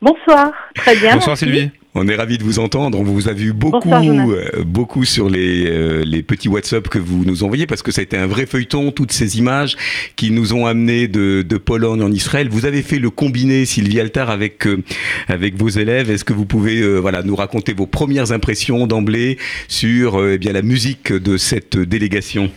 [0.00, 1.14] Bonsoir, très bien.
[1.16, 1.44] Bonsoir merci.
[1.44, 1.70] Sylvie.
[1.96, 2.98] On est ravis de vous entendre.
[2.98, 6.98] On vous a vu beaucoup, Bonsoir, euh, beaucoup sur les, euh, les petits WhatsApp que
[6.98, 9.76] vous nous envoyez parce que ça a été un vrai feuilleton, toutes ces images
[10.16, 12.48] qui nous ont amenés de, de Pologne en Israël.
[12.50, 14.82] Vous avez fait le combiné, Sylvie Altar, avec, euh,
[15.28, 16.10] avec vos élèves.
[16.10, 20.38] Est-ce que vous pouvez euh, voilà, nous raconter vos premières impressions d'emblée sur euh, eh
[20.38, 22.50] bien, la musique de cette délégation?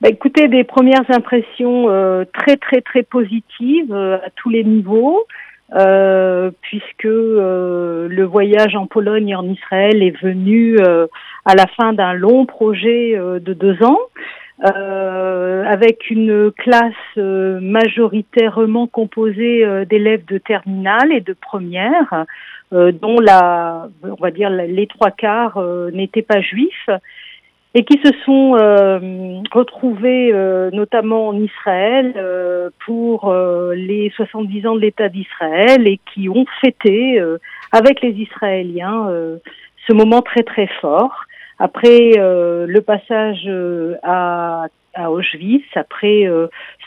[0.00, 5.26] Bah, écoutez, des premières impressions euh, très très très positives euh, à tous les niveaux.
[5.72, 11.06] Euh, puisque euh, le voyage en Pologne et en Israël est venu euh,
[11.44, 14.00] à la fin d'un long projet de deux ans.
[14.62, 22.26] avec une classe majoritairement composée d'élèves de terminale et de première,
[22.72, 25.58] dont la, on va dire les trois quarts
[25.92, 26.90] n'étaient pas juifs
[27.74, 33.32] et qui se sont euh, retrouvés euh, notamment en Israël euh, pour
[33.74, 37.20] les 70 ans de l'État d'Israël et qui ont fêté
[37.72, 39.08] avec les Israéliens
[39.86, 41.24] ce moment très très fort.
[41.58, 43.48] Après le passage
[44.02, 46.28] à, à, Auschwitz, après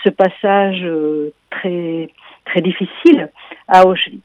[0.03, 0.85] ce passage
[1.49, 2.09] très
[2.45, 3.29] très difficile
[3.67, 4.23] à Auschwitz.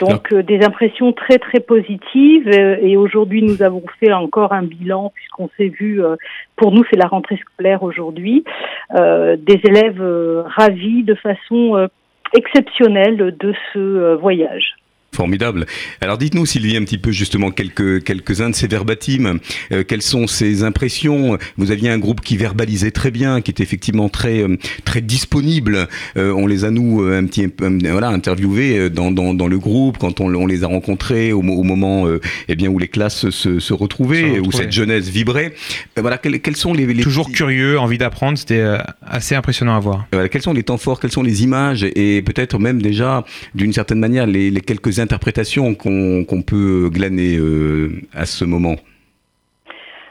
[0.00, 4.62] Donc euh, des impressions très très positives euh, et aujourd'hui nous avons fait encore un
[4.62, 6.16] bilan puisqu'on s'est vu, euh,
[6.56, 8.44] pour nous c'est la rentrée scolaire aujourd'hui,
[8.92, 10.02] des élèves
[10.46, 11.88] ravis de façon
[12.34, 14.74] exceptionnelle de ce voyage.
[15.12, 15.64] Formidable.
[16.02, 19.38] Alors dites-nous, Sylvie, un petit peu justement quelques, quelques-uns de ces verbatims.
[19.72, 21.38] Euh, quelles sont ces impressions?
[21.56, 25.88] Vous aviez un groupe qui verbalisait très bien, qui était effectivement très, euh, très disponible.
[26.18, 30.20] Euh, on les a, nous, un petit, voilà, interviewés dans, dans, dans, le groupe, quand
[30.20, 32.06] on, on les a rencontrés au, au moment
[32.48, 35.54] eh bien, où les classes se, se, retrouvaient, où cette jeunesse vibrait.
[35.96, 38.64] voilà, quels, quels, sont les, les Toujours curieux, envie d'apprendre, c'était
[39.06, 40.06] assez impressionnant à voir.
[40.12, 43.72] Voilà, quels sont les temps forts, quelles sont les images et peut-être même déjà, d'une
[43.72, 48.74] certaine manière, les, les quelques interprétation qu'on peut glaner euh, à ce moment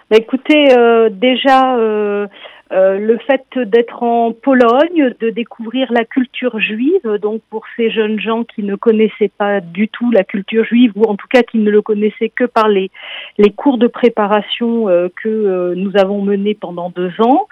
[0.10, 2.28] bah, Écoutez, euh, déjà, euh,
[2.72, 8.46] le fait d'être en Pologne, de découvrir la culture juive, donc pour ces jeunes gens
[8.46, 11.70] qui ne connaissaient pas du tout la culture juive, ou en tout cas qui ne
[11.70, 12.90] le connaissaient que par les,
[13.38, 14.86] les cours de préparation
[15.22, 17.48] que nous avons menés pendant deux ans.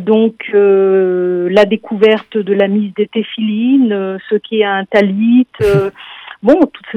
[0.00, 5.46] donc la découverte de la mise des téphilines, ce qui est un talit,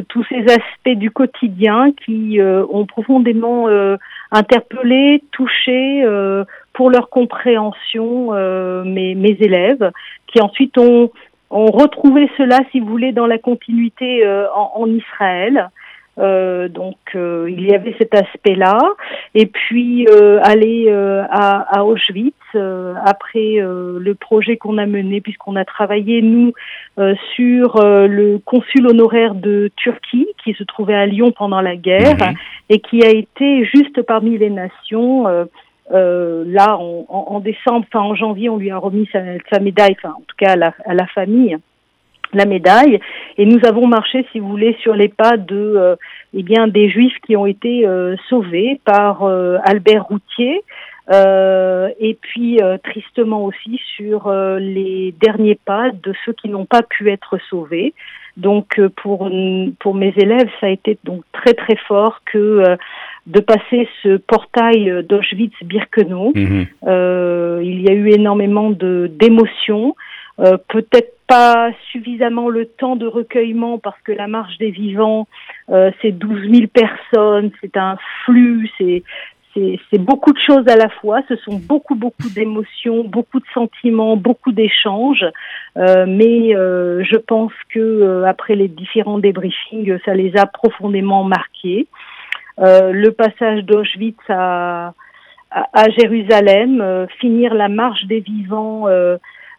[0.08, 3.98] tous ces aspects du quotidien qui euh, ont profondément euh,
[4.32, 8.32] interpellé, touché euh, pour leur compréhension
[8.84, 9.92] mes, élèves,
[10.28, 11.12] qui ensuite ont,
[11.50, 14.24] retrouvé cela, si vous voulez, dans la continuité
[14.56, 15.70] en, Israël.
[16.20, 18.78] Euh, donc euh, il y avait cet aspect-là.
[19.36, 25.66] Et puis euh, aller à, à, Auschwitz après le projet qu'on a mené, puisqu'on a
[25.66, 26.54] travaillé nous
[27.36, 32.36] sur le consul honoraire de Turquie qui se trouvait à Lyon pendant la guerre mhm.
[32.70, 35.28] et qui a été juste parmi les nations.
[35.92, 39.96] Euh, là, en, en, décembre, enfin en janvier, on lui a remis sa, sa médaille,
[39.98, 41.58] enfin en tout cas à la, à la famille
[42.34, 43.00] la médaille.
[43.38, 45.96] Et nous avons marché si vous voulez sur les pas de euh,
[46.34, 50.62] eh bien des juifs qui ont été euh, sauvés par euh, Albert Routier
[51.12, 57.40] et puis tristement aussi sur les derniers pas de ceux qui n'ont pas pu être
[57.50, 57.96] sauvés.
[58.38, 59.28] Donc pour
[59.80, 62.64] pour mes élèves ça a été donc très très fort que
[63.26, 66.32] de passer ce portail d'Auschwitz-Birkenau.
[66.36, 66.66] Mmh
[67.64, 69.96] il y a eu énormément de d'émotions
[70.40, 75.28] euh, peut-être pas suffisamment le temps de recueillement parce que la marche des vivants,
[75.70, 79.04] euh, c'est 12 000 personnes, c'est un flux, c'est
[79.92, 81.22] c'est beaucoup de choses à la fois.
[81.28, 85.26] Ce sont beaucoup beaucoup d'émotions, beaucoup de sentiments, beaucoup d'échanges.
[85.78, 91.24] Euh, mais euh, je pense que euh, après les différents débriefings, ça les a profondément
[91.24, 91.88] marqués.
[92.58, 94.94] le passage d'Auschwitz à,
[95.52, 98.88] à, à, Jérusalem, finir la marche des vivants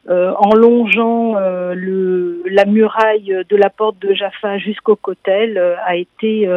[0.08, 5.76] euh, en longeant euh, le, la muraille de la porte de Jaffa jusqu'au Cotel euh,
[5.84, 6.48] a été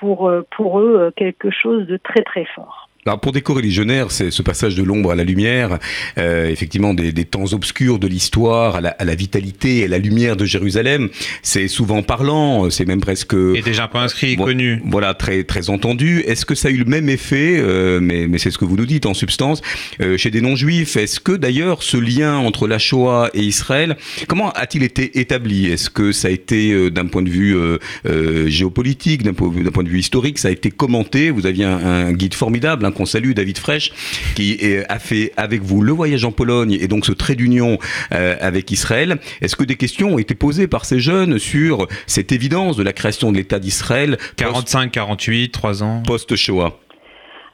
[0.00, 2.87] pour, pour eux quelque chose de très très fort.
[3.06, 5.78] Alors pour des coreligionnaires, c'est ce passage de l'ombre à la lumière,
[6.18, 9.98] euh, effectivement des, des, temps obscurs de l'histoire, à la, à la, vitalité et la
[9.98, 11.08] lumière de Jérusalem,
[11.42, 13.34] c'est souvent parlant, c'est même presque...
[13.34, 14.82] Et déjà peu inscrit connu.
[14.84, 16.20] Voilà, très, très entendu.
[16.26, 18.76] Est-ce que ça a eu le même effet, euh, mais, mais c'est ce que vous
[18.76, 19.62] nous dites en substance,
[20.00, 20.96] euh, chez des non-juifs?
[20.96, 25.66] Est-ce que d'ailleurs ce lien entre la Shoah et Israël, comment a-t-il été établi?
[25.66, 29.50] Est-ce que ça a été euh, d'un point de vue euh, euh, géopolitique, d'un point,
[29.72, 31.30] point, de vue historique, ça a été commenté?
[31.30, 33.92] Vous aviez un, un guide formidable, qu'on salue, David Fresh,
[34.34, 37.78] qui a fait avec vous le voyage en Pologne et donc ce trait d'union
[38.12, 39.16] euh, avec Israël.
[39.40, 42.92] Est-ce que des questions ont été posées par ces jeunes sur cette évidence de la
[42.92, 46.78] création de l'État d'Israël 45, 48, 3 ans Post-Shoah?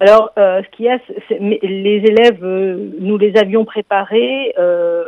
[0.01, 0.99] Alors, euh, ce qu'il y a,
[1.41, 5.05] les élèves, euh, nous les avions préparés euh,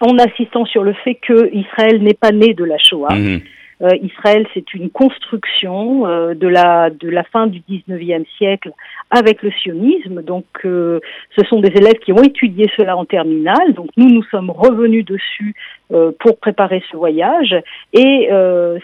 [0.00, 3.14] en insistant sur le fait que Israël n'est pas né de la Shoah.
[3.14, 3.40] Mmh.
[3.80, 8.72] Euh, Israël, c'est une construction euh, de la de la fin du 19e siècle
[9.10, 10.22] avec le sionisme.
[10.22, 10.98] Donc, euh,
[11.36, 13.74] ce sont des élèves qui ont étudié cela en terminale.
[13.74, 15.54] Donc, nous nous sommes revenus dessus
[16.18, 17.56] pour préparer ce voyage.
[17.92, 18.28] Et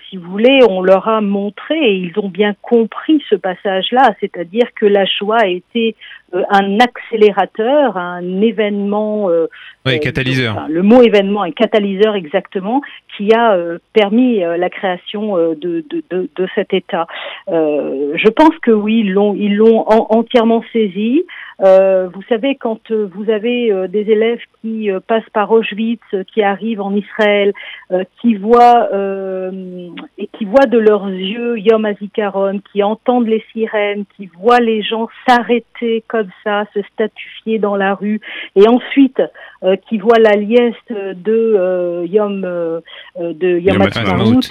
[0.09, 4.67] si vous voulez, on leur a montré et ils ont bien compris ce passage-là, c'est-à-dire
[4.75, 5.97] que la Shoah a été
[6.33, 9.29] un accélérateur, un événement.
[9.87, 10.67] oui, catalyseur.
[10.69, 12.81] le mot événement, un catalyseur exactement,
[13.17, 13.57] qui a
[13.93, 15.05] permis la création
[15.37, 17.07] euh, de, de, de, cet État.
[17.49, 21.25] Euh, je pense que oui, ils l'ont ils l'ont entièrement saisi.
[21.61, 26.03] Euh, vous savez, quand vous avez des élèves qui passent par Auschwitz,
[26.33, 27.53] qui arrivent en Israël,
[28.21, 28.89] qui voient
[30.19, 34.83] et qui voient de leurs yeux Yom Hazikaron, qui entendent les sirènes, qui voient les
[34.83, 38.21] gens s'arrêter comme ça, se statufier dans la rue,
[38.57, 39.23] et ensuite
[39.89, 44.43] qui voient la liesse de Yom de Yom, Yom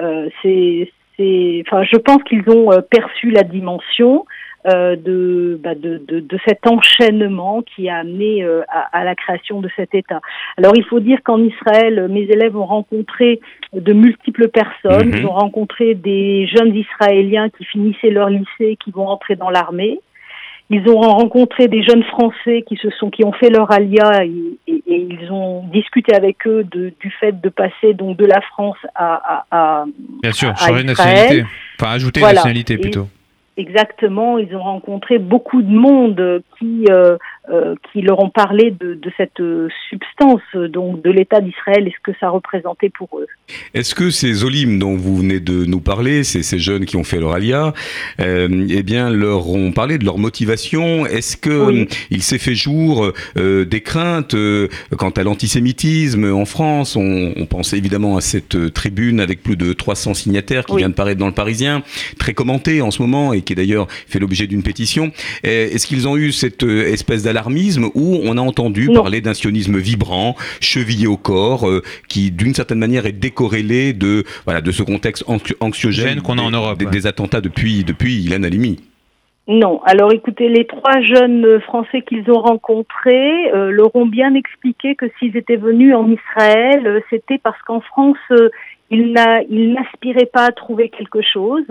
[0.00, 4.24] euh, c'est, enfin, je pense qu'ils ont euh, perçu la dimension.
[4.68, 9.14] Euh, de, bah de, de, de, cet enchaînement qui a amené euh, à, à, la
[9.14, 10.20] création de cet État.
[10.58, 13.40] Alors il faut dire qu'en Israël, mes élèves ont rencontré
[13.72, 15.18] de multiples personnes, mhm.
[15.18, 20.00] ils ont rencontré des jeunes Israéliens qui finissaient leur lycée, qui vont entrer dans l'armée.
[20.70, 24.32] Ils ont rencontré des jeunes Français qui se sont, qui ont fait leur alia et,
[24.66, 28.76] et, ils ont discuté avec eux de, du fait de passer donc de la France
[28.94, 29.84] à, à, à
[30.22, 31.44] bien sûr changer de nationalité,
[31.80, 32.34] enfin ajouter voilà.
[32.34, 33.08] nationalité plutôt.
[33.58, 37.18] Exactement, ils ont rencontré beaucoup de monde qui euh,
[37.50, 41.90] euh, qui leur ont parlé de, de cette euh, substance, donc de l'État d'Israël et
[41.90, 43.26] ce que ça représentait pour eux.
[43.72, 47.04] Est-ce que ces olim dont vous venez de nous parler, ces, ces jeunes qui ont
[47.04, 47.72] fait leur alia,
[48.20, 51.06] euh, eh bien, leur ont parlé de leur motivation?
[51.06, 51.88] Est-ce que oui.
[52.10, 54.68] il s'est fait jour euh, des craintes euh,
[54.98, 56.96] quant à l'antisémitisme en France?
[56.96, 60.78] On, on, pense évidemment à cette tribune avec plus de 300 signataires qui oui.
[60.82, 61.82] vient de paraître dans le Parisien,
[62.18, 65.12] très commentée en ce moment et qui d'ailleurs fait l'objet d'une pétition.
[65.42, 69.02] Est-ce qu'ils ont eu cette espèce d'alarme alarmisme où on a entendu non.
[69.02, 74.24] parler d'un sionisme vibrant, chevillé au corps, euh, qui d'une certaine manière est décorrélé de
[74.44, 75.24] voilà de ce contexte
[75.60, 76.90] anxiogène qu'on a en Europe, des, ouais.
[76.90, 78.78] des, attentats depuis depuis Ilan Halimi.
[79.48, 79.80] Non.
[79.84, 85.06] Alors écoutez, les trois jeunes Français qu'ils ont rencontrés euh, leur ont bien expliqué que
[85.18, 88.50] s'ils étaient venus en Israël, euh, c'était parce qu'en France, euh,
[88.90, 89.12] ils
[89.72, 91.64] n'aspiraient pas à trouver quelque chose.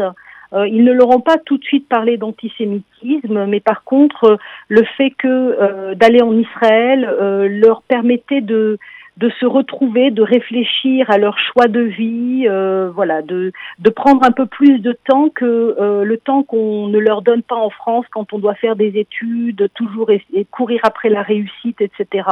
[0.54, 4.38] Euh, ils ne leur ont pas tout de suite parlé d'antisémitisme, mais par contre, euh,
[4.70, 8.78] le fait que euh, d'aller en Israël euh, leur permettait de
[9.18, 14.24] de se retrouver, de réfléchir à leur choix de vie, euh, voilà, de, de prendre
[14.24, 18.06] un peu plus de temps que le temps qu'on ne leur donne pas en France
[18.12, 20.22] quand on doit faire des études, toujours et,
[20.52, 22.28] courir après la réussite, etc.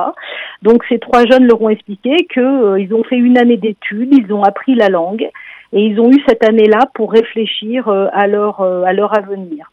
[0.61, 4.33] Donc ces trois jeunes leur ont expliqué euh, ils ont fait une année d'études, ils
[4.33, 5.29] ont appris la langue
[5.75, 9.69] et ils ont eu cette année-là pour réfléchir euh, à leur euh, à leur avenir.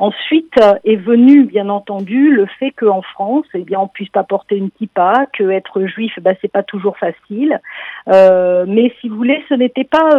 [0.00, 4.24] Ensuite euh, est venu bien entendu le fait qu'en France, eh bien on puisse pas
[4.24, 7.60] porter une kippa, que être juif, bah c'est pas toujours facile.
[8.06, 10.10] Mais si vous voulez, ce n'était pas,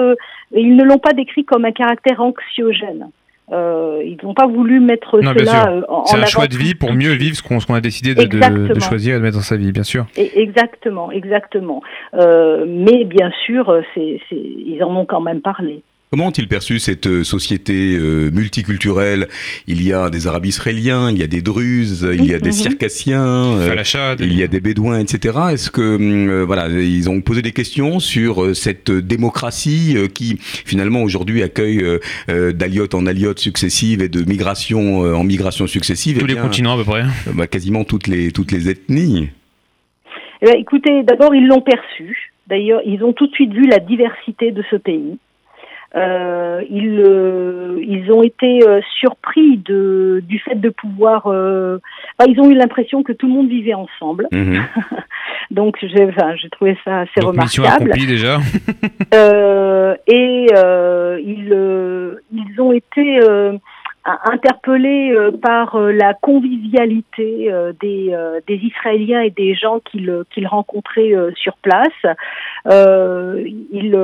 [0.51, 3.09] ils ne l'ont pas décrit comme un caractère anxiogène.
[3.51, 6.73] Euh, ils n'ont pas voulu mettre non, cela euh, en C'est un choix de vie
[6.73, 9.37] pour mieux vivre ce qu'on qu a décidé de, de, de, choisir et de mettre
[9.37, 10.07] dans sa vie, bien sûr.
[10.17, 11.83] Et exactement, exactement.
[12.15, 15.83] Euh, mais bien sûr, c'est ils en ont quand même parlé.
[16.11, 19.27] Comment ont-ils perçu cette euh, société euh, multiculturelle?
[19.67, 22.51] Il y a des Arabes israéliens, il y a des Druzes, il y a des
[22.51, 23.75] Circassiens, euh,
[24.19, 25.37] il y a des Bédouins, etc.
[25.51, 31.41] Est-ce que euh, voilà, ils ont posé des questions sur cette démocratie qui finalement aujourd'hui
[31.41, 31.83] accueille
[32.27, 36.77] d'aliotes en aliotes successives et de migration en migration successive Tous les bien, continents à
[36.77, 37.03] peu près.
[37.33, 39.29] Bah, quasiment toutes les toutes les ethnies.
[40.41, 42.31] Eh bien, écoutez, d'abord ils l'ont perçu.
[42.47, 45.17] D'ailleurs, ils ont tout de suite vu la diversité de ce pays.
[45.95, 51.27] Euh, ils, euh, ils ont été euh, surpris de, du fait de pouvoir.
[51.27, 51.79] Euh,
[52.19, 54.27] enfin, ils ont eu l'impression que tout le monde vivait ensemble.
[54.31, 54.61] -hmm.
[55.51, 57.91] Donc, j'ai enfin, trouvé ça assez Donc, remarquable.
[57.93, 58.37] Mission déjà.
[60.07, 60.47] et
[61.33, 61.55] ils,
[62.33, 63.19] ils ont été
[64.05, 68.13] interpellés euh, par euh, la convivialité euh, des,
[68.47, 71.87] Israéliens et des gens qu'ils qu'ils rencontraient sur place.
[72.65, 73.95] une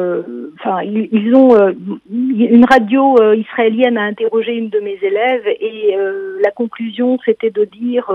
[2.69, 5.95] radio israélienne a interrogé une de mes élèves et
[6.43, 8.11] la conclusion c'était de dire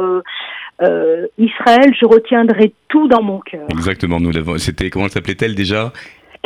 [1.38, 3.66] Israël, je retiendrai tout dans mon cœur.
[3.70, 4.58] Exactement, nous l'avons.
[4.58, 5.92] C'était comment s'appelait-elle déjà?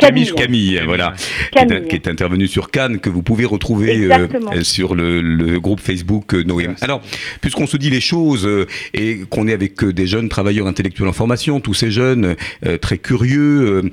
[0.01, 0.81] Camille, Camille.
[0.85, 1.13] Voilà,
[1.51, 1.87] Camille.
[1.87, 5.79] Qui, est, intervenue sur Cannes, que vous pouvez retrouver euh, euh, sur le, le groupe
[5.79, 6.67] Facebook euh, Noé.
[6.81, 7.01] Alors,
[7.41, 11.07] puisqu'on se dit les choses euh, et qu'on est avec euh, des jeunes travailleurs intellectuels
[11.07, 12.35] en formation, tous ces jeunes
[12.65, 13.91] euh, très curieux,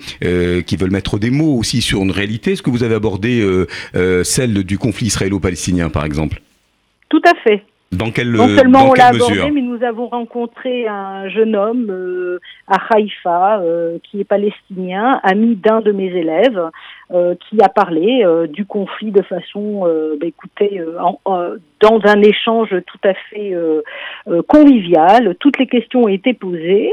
[0.67, 3.47] qui veulent mettre des mots aussi sur une réalité, est-ce que vous avez abordé
[4.25, 6.41] celle du conflit israélo-palestinien, par exemple?
[7.09, 7.63] Tout à fait.
[7.91, 11.57] Dans quelle, Non euh, seulement dans on l'a abordé, mais nous avons rencontré un jeune
[11.57, 16.61] homme euh, à Haïfa, euh, qui est palestinien, ami d'un de mes élèves,
[17.13, 21.19] euh, qui a parlé euh, du conflit de façon, euh, bah, écoutez, euh, en-
[21.81, 23.55] dans un échange tout à fait
[24.49, 25.37] convivial.
[25.41, 26.91] Toutes les questions ont été posées.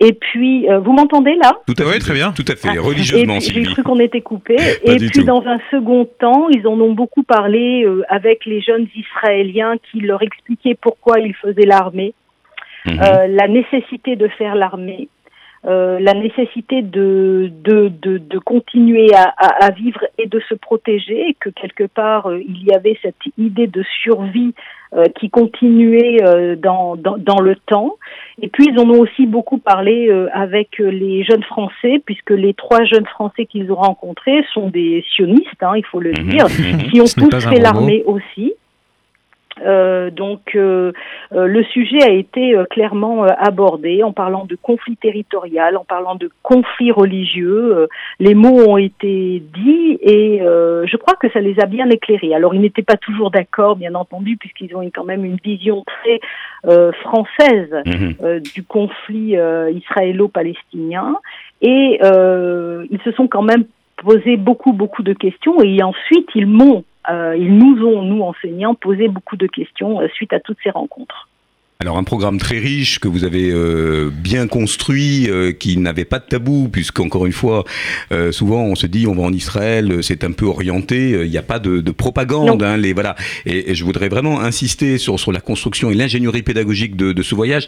[0.00, 1.52] Et puis, euh, vous m'entendez là?
[1.66, 2.32] Tout à Oui, fait, très bien.
[2.32, 4.56] Tout à fait, Ah, religieusement, J'ai cru qu'on était coupé.
[4.56, 5.22] Pas et puis tout.
[5.22, 10.00] dans un second temps, ils en ont beaucoup parlé euh, avec les jeunes Israéliens qui
[10.00, 12.12] leur expliquaient pourquoi ils faisaient l'armée,
[12.86, 13.00] Mhm.
[13.00, 15.08] euh, la nécessité de faire l'armée,
[15.64, 20.54] euh, la nécessité de, de, de, de continuer à, à, à vivre et de se
[20.54, 24.58] protéger, et que quelque part euh, il y avait cette idée de survie euh,
[25.18, 27.96] qui continuait euh, dans, dans, dans le temps.
[28.40, 32.30] Et puis ils en ont aussi beaucoup parlé euh, avec euh, les jeunes Français, puisque
[32.30, 36.28] les trois jeunes Français qu'ils ont rencontrés sont des sionistes, hein, il faut le Mhm,
[36.28, 36.90] dire, mhm.
[36.90, 38.52] qui ont tous fait l'armée aussi.
[39.64, 40.92] Euh, donc euh,
[41.32, 45.84] euh, le sujet a été euh, clairement euh, abordé en parlant de conflit territorial, en
[45.84, 47.76] parlant de conflit religieux.
[47.76, 47.86] Euh,
[48.18, 52.34] les mots ont été dits et euh, je crois que ça les a bien éclairés.
[52.34, 55.84] Alors ils n'étaient pas toujours d'accord, bien entendu, puisqu'ils ont eu quand même une vision
[55.84, 56.20] très
[56.66, 58.14] euh, française Mhm.
[58.22, 61.16] euh, du conflit euh, israélo-palestinien
[61.62, 63.64] et euh, ils se sont quand même
[64.02, 66.84] posé beaucoup beaucoup de questions et ensuite ils m'ont
[67.36, 71.28] ils nous ont nous enseignants posé beaucoup de questions euh, suite à toutes ces rencontres.
[71.80, 76.20] Alors un programme très riche que vous avez euh, bien construit, euh, qui n'avait pas
[76.20, 77.64] de tabou, puisqu'encore une fois,
[78.12, 81.24] euh, souvent on se dit on va en Israël, euh, c'est un peu orienté, euh,
[81.26, 83.16] il n'y a pas de, de propagande, hein, les voilà.
[83.44, 87.22] Et, et je voudrais vraiment insister sur sur la construction et l'ingénierie pédagogique de, de
[87.22, 87.66] ce voyage,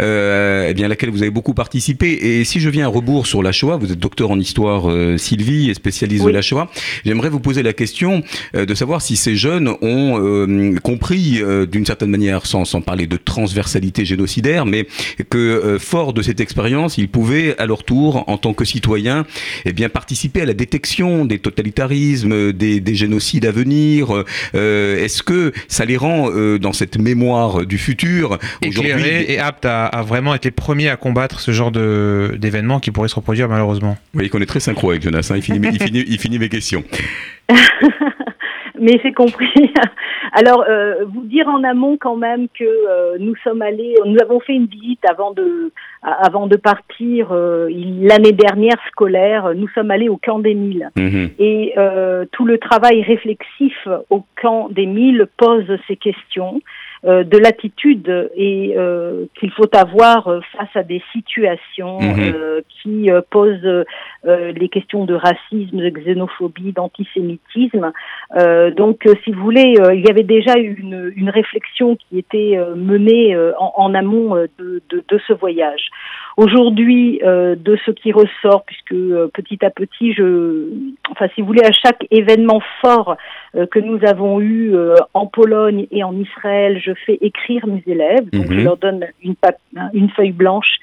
[0.00, 2.10] euh, eh bien à laquelle vous avez beaucoup participé.
[2.10, 5.18] Et si je viens à rebours sur la Shoah, vous êtes docteur en histoire, euh,
[5.18, 6.32] Sylvie, et spécialiste Oui.
[6.32, 6.70] de la Shoah.
[7.04, 8.22] J'aimerais vous poser la question
[8.56, 12.80] euh, de savoir si ces jeunes ont euh, compris euh, d'une certaine manière, sans, sans
[12.80, 14.86] parler de transversalité génocidaire, mais
[15.30, 19.26] que euh, fort de cette expérience, ils pouvaient à leur tour, en tant que citoyens,
[19.64, 24.24] eh bien participer à la détection des totalitarismes, des, des génocides à venir.
[24.54, 29.38] Euh, Est-ce que ça les rend euh, dans cette mémoire du futur aujourd'hui Éclairé et
[29.40, 33.08] apte à, à vraiment être les premiers à combattre ce genre de- d'événements qui pourraient
[33.08, 33.96] se reproduire malheureusement.
[34.12, 36.38] Vous voyez qu'on est très synchro avec Jonas, hein, il, finit, il, finit, il finit
[36.38, 36.84] mes questions.
[38.82, 39.46] Mais c'est compris.
[40.32, 44.40] Alors, euh, vous dire en amont quand même que euh, nous sommes allés, nous avons
[44.40, 45.70] fait une visite avant de,
[46.02, 49.54] avant de partir euh, l'année dernière scolaire.
[49.54, 51.30] Nous sommes allés au camp des Milles Mhm.
[51.38, 56.60] et euh, tout le travail réflexif au camp des Milles pose ces questions
[57.04, 62.34] de l'attitude et euh, qu'il faut avoir euh, face à des situations Mhm.
[62.34, 67.92] euh, qui euh, posent euh, les questions de racisme, de xénophobie, d'antisémitisme.
[68.36, 72.18] Euh, donc, euh, si vous voulez, euh, il y avait déjà une, une réflexion qui
[72.18, 75.90] était euh, menée euh, en, en amont euh, de, de, de ce voyage.
[76.36, 80.68] Aujourd'hui, euh, de ce qui ressort, puisque euh, petit à petit, je,
[81.10, 83.16] enfin, si vous voulez, à chaque événement fort
[83.54, 87.82] euh, que nous avons eu euh, en Pologne et en Israël, je fais écrire mes
[87.86, 88.30] élèves.
[88.32, 88.58] Donc, Mhm.
[88.58, 89.60] je leur donne une, pap-
[89.92, 90.76] une feuille blanche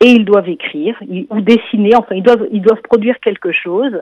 [0.00, 1.94] et ils doivent écrire ils- ou dessiner.
[1.94, 4.00] Enfin, ils doivent, ils doivent produire quelque chose.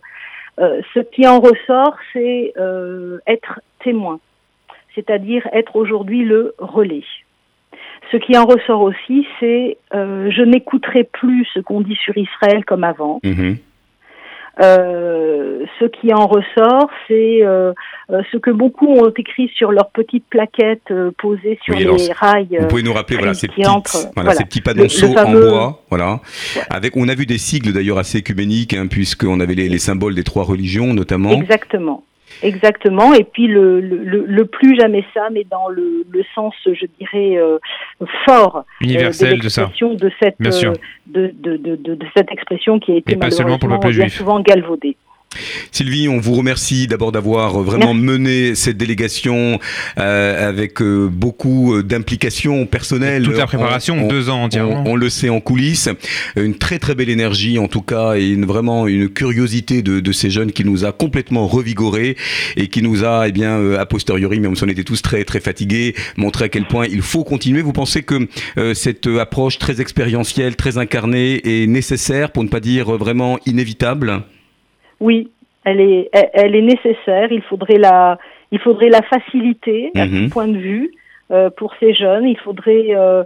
[0.61, 4.21] Euh, ce qui en ressort, c'est euh, être témoin,
[4.95, 7.03] c'est-à-dire être aujourd'hui le relais.
[8.13, 12.65] Ce qui en ressort aussi, c'est euh, je n'écouterai plus ce qu'on dit sur Israël
[12.65, 13.21] comme avant.
[13.25, 13.57] Mhm.
[14.63, 17.73] Euh, ce qui en ressort, c'est euh,
[18.31, 22.59] ce que beaucoup ont écrit sur leurs petites plaquettes euh, posées sur Oui, les rails.
[22.61, 24.35] Vous pouvez nous rappeler voilà, ces, petites, entrent, voilà, voilà.
[24.35, 26.21] ces petits panonceaux fameux- en bois, voilà.
[26.71, 30.15] Avec, on a vu des sigles d'ailleurs assez écuméniques, hein, puisqu'on avait les, les symboles
[30.15, 31.33] des trois religions notamment.
[31.33, 32.05] Exactement.
[32.43, 33.13] Exactement.
[33.15, 37.37] Et puis le, le, le- plus jamais ça, mais dans le, le sens, je dirais,
[37.39, 37.59] euh,
[38.27, 39.63] fort euh, Universel de ça.
[39.63, 40.71] l'expression de cette Bien sûr.
[40.73, 40.75] euh,
[41.07, 43.77] de, de, de, de, de cette expression qui a été Et pas seulement pour le
[43.77, 44.97] malheureusement bien souvent galvaudée.
[45.73, 49.59] Sylvie, on vous remercie d'abord d'avoir vraiment mené cette délégation
[49.99, 53.25] euh, avec euh, beaucoup euh, d'implications personnelles.
[53.25, 54.85] Toute la préparation, On- on- deux ans entièrement.
[54.87, 55.89] On, on le sait en coulisses.
[56.37, 60.13] Une très très belle énergie en tout cas et une, vraiment une curiosité de, de
[60.13, 62.17] ces jeunes qui nous a complètement revigorés
[62.57, 65.25] et qui nous a, eh bien, euh, a posteriori, même si on était tous très
[65.25, 67.63] très fatigués, montré à quel point il faut continuer.
[67.63, 68.29] Vous pensez que
[68.59, 72.99] euh, cette euh, approche très expérientielle, très incarnée est nécessaire pour ne pas dire euh,
[72.99, 74.23] vraiment inévitable?
[75.05, 75.31] Oui,
[75.65, 77.29] elle est, elle, est nécessaire.
[77.31, 78.19] Il faudrait la,
[78.53, 80.25] il faudrait la faciliter à Mhm.
[80.25, 80.91] tout point de vue
[81.31, 82.27] euh, pour ces jeunes.
[82.27, 83.23] Il faudrait, euh,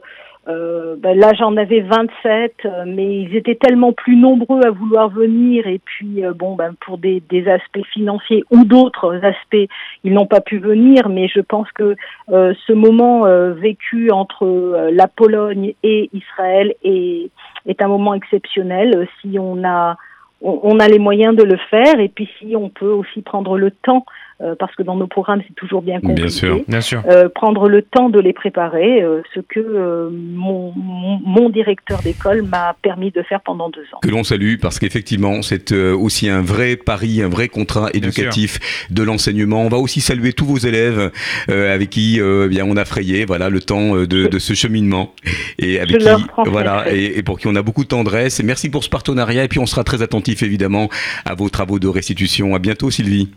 [0.48, 5.08] euh, ben là j'en avais 27, euh, mais ils étaient tellement plus nombreux à vouloir
[5.10, 9.68] venir et puis euh, bon ben pour des, des aspects financiers ou d'autres aspects,
[10.04, 11.08] ils n'ont pas pu venir.
[11.10, 11.94] Mais je pense que
[12.32, 17.30] euh, ce moment euh, vécu entre euh, la Pologne et Israël est,
[17.66, 19.06] est un moment exceptionnel.
[19.20, 19.96] Si on a
[20.40, 21.98] on, on a les moyens de le faire.
[22.00, 24.04] Et puis si on peut aussi prendre le temps
[24.40, 26.22] euh, parce que dans nos programmes c'est toujours bien compliqué.
[26.22, 26.60] Bien sûr.
[26.68, 27.02] Bien sûr.
[27.08, 32.00] euh, prendre le temps de les préparer, euh, ce que euh, mon, mon, mon directeur
[32.02, 33.98] d'école m'a permis de faire pendant deux ans.
[34.02, 38.58] que l'on salue parce qu'effectivement c'est euh, aussi un vrai pari, un vrai contrat éducatif
[38.90, 39.62] de l'enseignement.
[39.62, 41.10] On va aussi saluer tous vos élèves
[41.50, 44.54] euh, avec qui euh, eh bien on a frayé voilà le temps de, de ce
[44.54, 45.12] cheminement
[45.58, 46.06] et avec qui
[46.46, 48.40] voilà et, et pour qui on a beaucoup de tendresse.
[48.40, 50.88] Et merci pour ce partenariat et puis on sera très attentif évidemment
[51.24, 52.54] à vos travaux de restitution.
[52.54, 53.28] À bientôt Sylvie.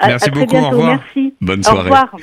[0.00, 1.00] À- Merci à très beaucoup, au bientôt, revoir.
[1.14, 1.34] Merci.
[1.40, 1.80] Bonne Au soirée.
[1.82, 2.16] revoir.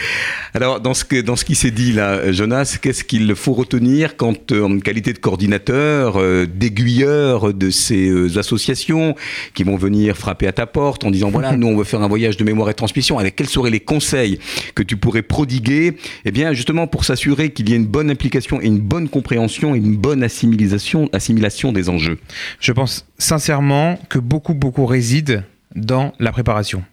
[0.53, 4.17] Alors, dans ce, que, dans ce qui s'est dit là, Jonas, qu'est-ce qu'il faut retenir
[4.17, 9.15] quand, euh, en qualité de coordinateur, euh, d'aiguilleur de ces euh, associations
[9.53, 12.07] qui vont venir frapper à ta porte en disant voilà, nous on veut faire un
[12.07, 13.19] voyage de mémoire et transmission.
[13.19, 14.39] Allez, quels seraient les conseils
[14.75, 15.97] que tu pourrais prodiguer?
[16.25, 19.75] Eh bien, justement, pour s'assurer qu'il y ait une bonne implication et une bonne compréhension
[19.75, 22.17] et une bonne assimilation, assimilation des enjeux.
[22.59, 25.43] Je pense sincèrement que beaucoup, beaucoup réside
[25.75, 26.83] dans la préparation.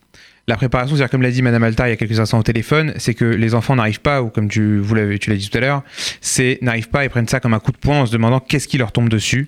[0.48, 2.94] La préparation, c'est-à-dire comme l'a dit Madame Alta il y a quelques instants au téléphone,
[2.96, 5.82] c'est que les enfants n'arrivent pas, ou comme tu, l'as dit tout à l'heure,
[6.22, 8.66] c'est n'arrivent pas et prennent ça comme un coup de poing en se demandant qu'est-ce
[8.66, 9.46] qui leur tombe dessus.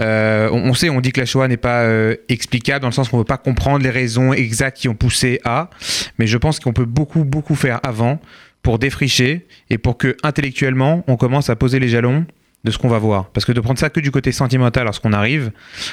[0.00, 3.08] Euh, on, sait, on dit que la Shoah n'est pas euh, explicable dans le sens
[3.08, 5.70] qu'on ne veut pas comprendre les raisons exactes qui ont poussé à,
[6.18, 8.20] mais je pense qu'on peut beaucoup, beaucoup faire avant
[8.62, 12.26] pour défricher et pour que intellectuellement on commence à poser les jalons
[12.64, 13.28] de ce qu'on va voir.
[13.30, 15.50] Parce que de prendre ça que du côté sentimental lorsqu'on arrive,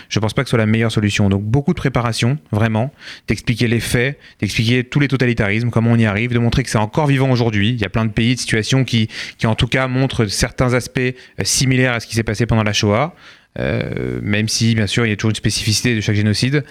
[0.08, 1.28] je pense pas que ce soit la meilleure solution.
[1.30, 2.94] Donc beaucoup de préparation, vraiment,
[3.28, 6.78] d'expliquer les faits, d'expliquer tous les totalitarismes, comment on y arrive, de montrer que c'est
[6.78, 7.70] encore vivant aujourd'hui.
[7.72, 10.74] Il y a plein de pays, de situations qui, qui en tout cas montrent certains
[10.74, 11.14] aspects euh,
[11.44, 13.16] similaires à ce qui s'est passé pendant la Shoah.
[13.58, 16.64] Euh, même si bien sûr il y a toujours une spécificité de chaque génocide,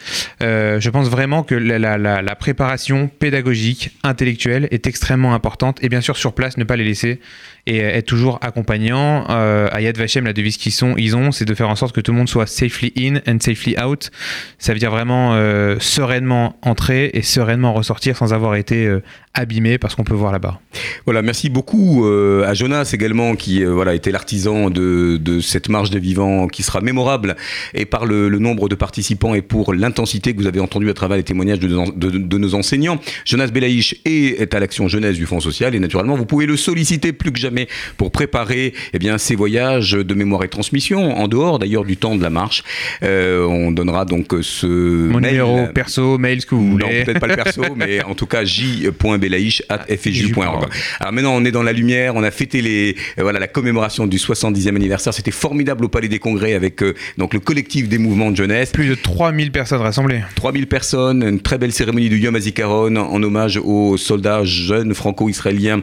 [0.43, 5.83] Euh, je pense vraiment que la, la- la- la préparation pédagogique, intellectuelle est extrêmement importante
[5.83, 7.19] et bien sûr sur place ne pas les laisser
[7.69, 9.27] et euh, être toujours accompagnant.
[9.29, 10.85] Euh, à Yad Vashem, la devise qu'ils
[11.17, 13.77] ont, c'est de faire en sorte que tout le monde soit safely in and safely
[13.79, 14.11] out.
[14.59, 19.03] Ça veut dire vraiment euh, sereinement entrer et sereinement ressortir sans avoir été euh,
[19.35, 20.61] abîmé par ce qu'on peut voir là-bas.
[21.05, 25.91] Voilà, merci beaucoup euh, à Jonas également qui euh, voilà était l'artisan de, cette marche
[25.91, 27.37] des vivants qui sera mémorable
[27.75, 31.17] et par le, nombre de participants et pour l'intensité que vous avez entendu à travers
[31.17, 32.99] les témoignages de, nos- enseignants.
[33.25, 37.13] Jonas Belaïch est à l'action jeunesse du Fonds social et naturellement vous pouvez le solliciter
[37.13, 37.58] plus que jamais
[37.97, 42.15] pour préparer eh bien ces voyages de mémoire et transmission en dehors d'ailleurs du temps
[42.17, 42.63] de la marche.
[43.03, 45.33] Euh, on donnera donc ce Mon mail.
[45.33, 47.05] numéro perso, mail, ce que vous Non, voulez.
[47.05, 49.99] peut-être pas le perso, mais en tout cas j.belaïch.fju.org.
[49.99, 50.69] FJU.org.
[51.01, 54.07] Alors maintenant, on est dans la lumière, on a fêté les, euh, voilà, la commémoration
[54.07, 55.15] du 70e anniversaire.
[55.15, 58.71] C'était formidable au Palais des Congrès avec euh, donc le collectif des mouvements de jeunesse.
[58.71, 60.21] Plus de 3000 personnes rassemblées.
[60.37, 65.83] 3000 personnes, une très belle cérémonie du Yom HaZikaron en hommage aux soldats jeunes franco-israéliens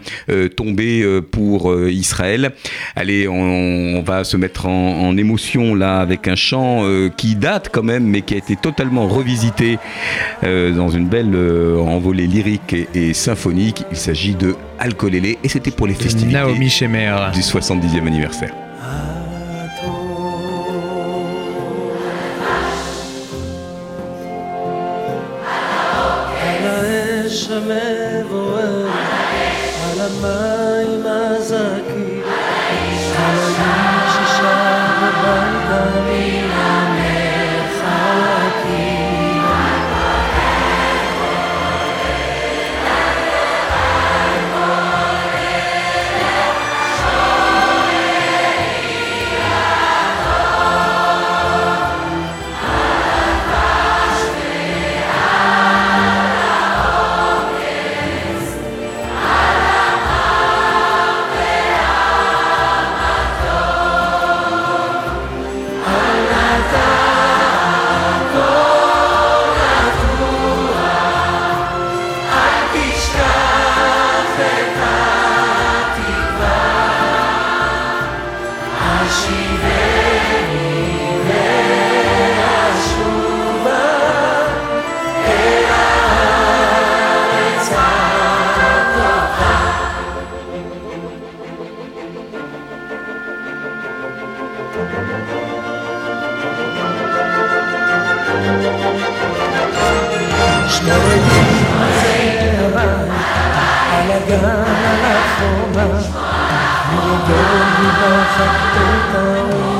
[0.56, 1.22] tombés euh,
[1.66, 2.52] pour euh, Israël.
[2.96, 7.36] Allez, on, on va se mettre en, en émotion là avec un chant euh, qui
[7.36, 9.80] date quand même, mais qui a été totalement revisité
[10.44, 13.84] euh, dans une belle euh, envolée lyrique et, et symphonique.
[13.92, 18.54] Il s'agit de Alcolélé et c'était pour les festivités Naomi du 70e anniversaire.
[107.78, 109.75] 你何 thật.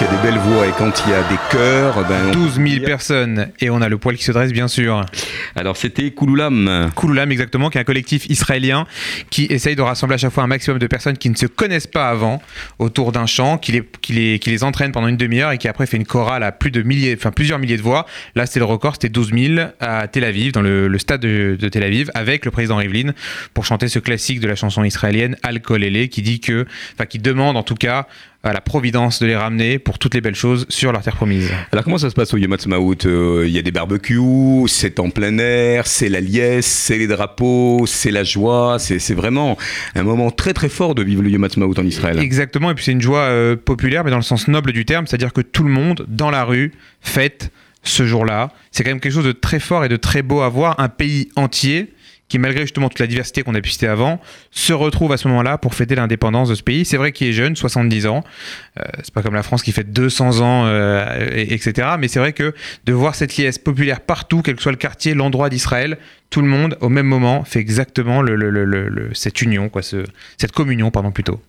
[0.00, 1.94] Il y a des belles voix et quand il y a des chœurs.
[2.08, 5.04] Ben, on- 12 000 personnes et on a le poil qui se dresse bien sûr.
[5.56, 6.90] Alors c'était Kouloulam.
[6.94, 8.86] Kouloulam exactement, qui est un collectif israélien
[9.30, 11.86] qui essaye de rassembler à chaque fois un maximum de personnes qui ne se connaissent
[11.86, 12.40] pas avant
[12.78, 15.68] autour d'un chant, qui les, qui, les, qui les entraîne pendant une demi-heure et qui
[15.68, 18.06] après fait une chorale à plus de milliers, enfin plusieurs milliers de voix.
[18.34, 21.56] Là c'était le record, c'était 12 000 à Tel Aviv, dans le, le stade de,
[21.58, 23.12] de Tel Aviv, avec le président Rivlin
[23.54, 27.06] pour chanter ce classique de la chanson israélienne Al Kol Ele, qui dit que, enfin
[27.06, 28.06] qui demande en tout cas
[28.42, 31.50] à la providence de les ramener pour toutes les belles choses sur leur terre promise.
[31.72, 32.56] Alors comment ça se passe au Yom
[33.04, 37.06] Euh, Il y a des barbecues, c'est en plein air, c'est la liesse, c'est les
[37.06, 39.58] drapeaux, c'est la joie, c'est vraiment
[39.94, 42.18] un moment très très fort de vivre le Yom en Israël.
[42.18, 45.06] Exactement, et puis c'est une joie euh, populaire, mais dans le sens noble du terme,
[45.06, 47.50] c'est-à-dire que tout le monde, dans la rue, fête
[47.82, 48.50] ce jour-là.
[48.70, 50.78] C'est quand même quelque chose de très fort et de très beau à voir.
[50.78, 51.94] Un pays entier
[52.28, 54.20] qui, malgré justement toute la diversité qu'on a pu citer avant,
[54.52, 56.84] se retrouve à ce moment-là pour fêter l'indépendance de ce pays.
[56.84, 58.22] C'est vrai qu'il est jeune, 70 ans.
[58.78, 61.88] Euh, c'est pas comme la France qui fête 200 ans, euh, et- etc.
[61.98, 65.14] Mais c'est vrai que de voir cette liesse populaire partout, quel que soit le quartier,
[65.14, 65.98] l'endroit d'Israël,
[66.30, 69.68] tout le monde, au même moment, fait exactement le, le- le- le- le- cette union,
[69.68, 70.04] quoi, ce-
[70.38, 71.40] cette communion, pardon, plutôt.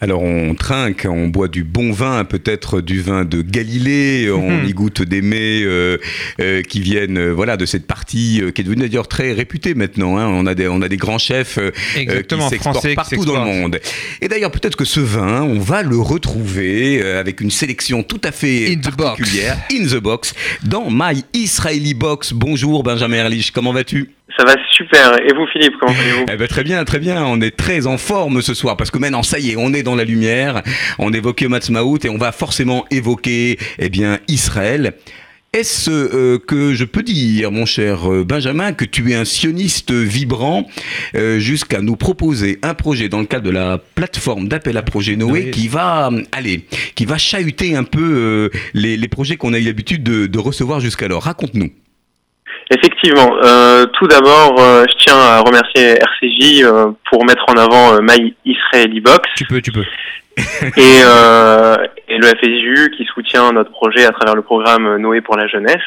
[0.00, 4.72] Alors on trinque, on boit du bon vin, peut-être du vin de Galilée, on y
[4.72, 5.98] goûte des mets euh,
[6.40, 10.16] euh, qui viennent euh, voilà de cette partie qui est devenue d'ailleurs très réputée maintenant.
[10.16, 10.28] hein.
[10.28, 11.58] On a des on a des grands chefs
[11.94, 13.80] Exactement, qui s'exportent qui partout dans le monde.
[14.22, 18.32] Et d'ailleurs peut-être que ce vin, on va le retrouver avec une sélection tout à
[18.32, 19.18] fait In the box.
[19.18, 22.32] particulière, in the box, dans My Israeli Box.
[22.32, 24.03] Bonjour Benjamin Erlich, comment vas-tu?
[24.36, 25.20] Ça va super.
[25.24, 26.26] Et vous, Philippe, comment allez-vous?
[26.32, 27.24] Eh ben, très bien, très bien.
[27.24, 29.82] On est très en forme ce soir parce que maintenant, ça y est, on est
[29.84, 30.62] dans la lumière.
[30.98, 34.94] On évoquait Matzmaout et on va forcément évoquer, eh bien, Israël.
[35.52, 39.92] Est-ce euh, que je peux dire, mon cher euh, Benjamin, que tu es un sioniste
[39.92, 40.66] vibrant
[41.14, 45.14] euh, jusqu'à nous proposer un projet dans le cadre de la plateforme d'appel à projet
[45.14, 45.50] Noé Oui.
[45.52, 46.64] qui va, allez,
[46.96, 50.38] qui va chahuter un peu euh, les, les projets qu'on a eu l'habitude de, de
[50.40, 51.22] recevoir jusqu'alors?
[51.22, 51.70] Raconte-nous.
[52.76, 53.36] Effectivement.
[53.42, 58.00] Euh, tout d'abord, euh, je tiens à remercier RCJ euh, pour mettre en avant euh,
[58.02, 59.84] My Israeli Box Tu peux, tu peux.
[60.36, 61.76] et, euh,
[62.08, 65.82] et le FSU qui soutient notre projet à travers le programme Noé pour la jeunesse.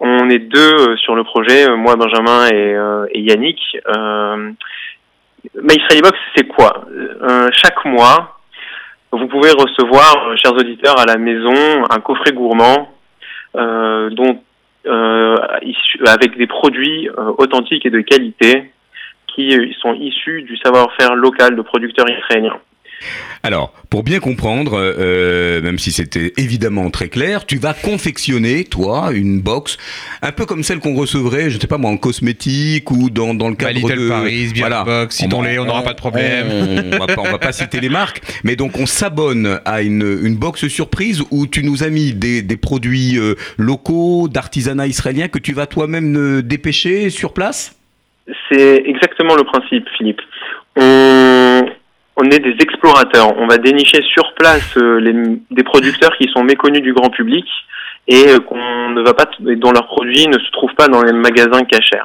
[0.00, 3.58] On est deux euh, sur le projet, euh, moi, Benjamin et, euh, et Yannick.
[3.88, 4.52] Euh,
[5.54, 6.86] My Israeli Box, c'est quoi?
[6.90, 8.38] Euh, Chaque mois,
[9.12, 12.88] vous pouvez recevoir, euh, chers auditeurs, à la maison un coffret gourmand
[13.56, 14.47] euh, dont, euh,
[14.88, 18.72] avec des produits euh, authentiques et de qualité
[19.26, 22.58] qui euh, sont issus du savoir-faire local de producteurs israéliens.
[23.42, 29.10] Alors, pour bien comprendre, euh, même si c'était évidemment très clair, tu vas confectionner, toi,
[29.12, 29.78] une box,
[30.22, 33.34] un peu comme celle qu'on recevrait, je ne sais pas moi, en cosmétique ou dans,
[33.34, 34.08] dans le Bah, cadre Little de...
[34.08, 36.46] Paris, Beer Box, citons-les, on n'aura pas de problème.
[36.50, 39.82] On, on va pas, on va pas citer les marques, mais donc on s'abonne à
[39.82, 44.88] une, une box surprise où tu nous as mis des, des produits euh, locaux, d'artisanat
[44.88, 47.76] israélien que tu vas toi-même euh, dépêcher sur place?
[48.50, 50.20] C'est exactement le principe, Philippe.
[50.76, 51.62] On,
[52.18, 53.38] on est des explorateurs.
[53.38, 55.00] On va dénicher sur place euh,
[55.50, 57.46] des producteurs qui sont méconnus du grand public
[58.08, 61.12] et euh, qu'on ne va pas, dont leurs produits ne se trouvent pas dans les
[61.12, 62.02] magasins cachers.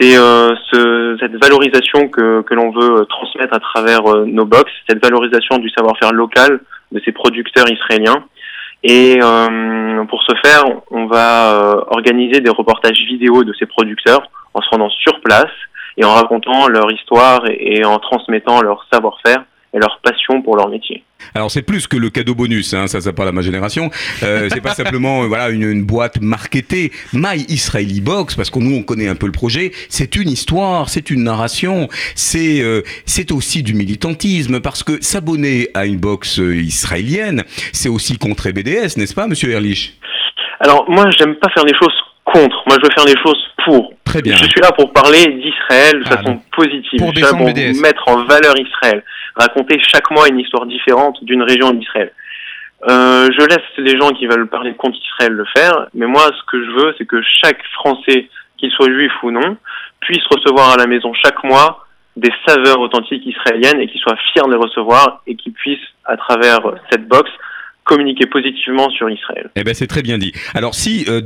[0.00, 5.58] C'est euh, ce, cette valorisation que, l'on veut transmettre à travers nos box, cette valorisation
[5.58, 6.60] du savoir-faire local
[6.90, 8.24] de ces producteurs israéliens.
[8.82, 9.20] Et
[10.08, 14.90] pour ce faire, on va organiser des reportages vidéo de ces producteurs en se rendant
[14.90, 15.52] sur place
[15.96, 20.56] et en racontant leur histoire et, et en transmettant leur savoir-faire et leur passion pour
[20.56, 21.02] leur métier.
[21.34, 23.90] Alors c'est plus que le cadeau bonus, hein, ça ça parle à ma génération.
[24.22, 26.92] Euh, c'est pas simplement euh, voilà une, une boîte marketée.
[27.12, 30.88] My Israeli Box, parce que nous on connaît un peu le projet, c'est une histoire,
[30.88, 36.38] c'est une narration, c'est euh, c'est aussi du militantisme, parce que s'abonner à une box
[36.38, 39.98] euh, israélienne, c'est aussi contrer BDS, n'est-ce pas, Monsieur Erlich?
[40.60, 41.94] Alors moi, j'aime pas faire les choses
[42.32, 42.62] contre.
[42.66, 43.92] Moi, je veux faire les choses pour.
[44.04, 44.34] Très bien.
[44.36, 46.98] Je suis là pour parler d'Israël de Ah, façon positive.
[46.98, 47.80] pour je suis là pour BDS.
[47.80, 49.02] mettre en valeur Israël,
[49.36, 52.12] raconter chaque mois une histoire différente d'une région d'Israël.
[52.90, 56.42] Euh, je laisse les gens qui veulent parler contre Israël le faire, mais moi, ce
[56.50, 58.28] que je veux, c'est que chaque Français,
[58.58, 59.56] qu'il soit juif ou non,
[60.00, 64.44] puisse recevoir à la maison chaque mois des saveurs authentiques israéliennes et qu'il soit fier
[64.46, 66.58] de les recevoir et qu'il puisse, à travers
[66.90, 67.30] cette box,
[67.92, 69.50] communiquer positivement sur Israël.
[69.56, 70.32] Eh ben c'est très bien dit.
[70.54, 71.20] Alors si, euh,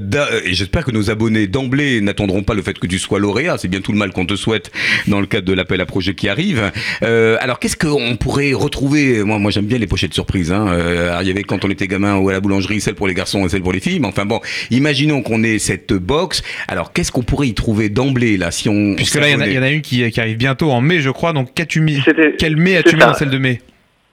[0.45, 3.69] et j'espère que nos abonnés d'emblée n'attendront pas le fait que tu sois lauréat, c'est
[3.69, 4.73] bien tout le mal qu'on te souhaite
[5.07, 6.73] dans le cadre de l'appel à projet qui arrive.
[7.03, 9.23] Euh, alors qu'est-ce qu'on pourrait retrouver?
[9.23, 10.51] Moi, moi j'aime bien les pochettes surprises.
[10.53, 10.67] Hein.
[10.69, 13.07] Euh, alors, il y avait quand on était gamin ou à la boulangerie, celle pour
[13.09, 14.01] les garçons et celle pour les filles.
[14.01, 14.41] Mais enfin bon,
[14.71, 16.43] imaginons qu'on ait cette box.
[16.69, 19.41] Alors qu'est-ce qu'on pourrait y trouver d'emblée là si on Puisque là, il y en
[19.41, 21.33] a- il y, en a une qui, qui arrive bientôt en mai, je crois.
[21.33, 22.01] Donc, qu'as-tu mis?
[22.05, 23.61] C'était- Quel mai as-tu mis dans celle de mai?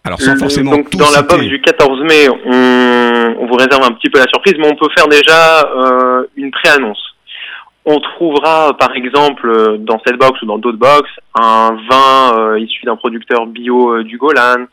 [0.06, 3.84] Alors sans forcément Donc tout dans la box du 14 mai, on, on vous réserve
[3.84, 7.02] un petit peu la surprise, mais on peut faire déjà euh, une pré-annonce.
[7.86, 12.86] On trouvera par exemple dans cette box ou dans d'autres box un vin euh, issu
[12.86, 14.66] d'un producteur bio euh, du Golan,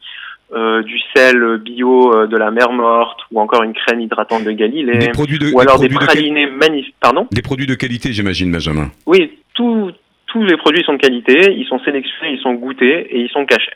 [0.53, 4.51] euh, du sel bio euh, de la mer Morte ou encore une crème hydratante de
[4.51, 6.97] Galilée, Des produits de, ou alors des, de pralinés magnifiques.
[7.01, 7.29] Pardon?
[7.31, 8.91] Des produits de qualité, j'imagine, Benjamin.
[9.07, 9.93] Oui, tous
[10.27, 13.45] tous les produits sont de qualité, ils sont sélectionnés, ils sont goûtés et ils sont
[13.47, 13.73] cachés.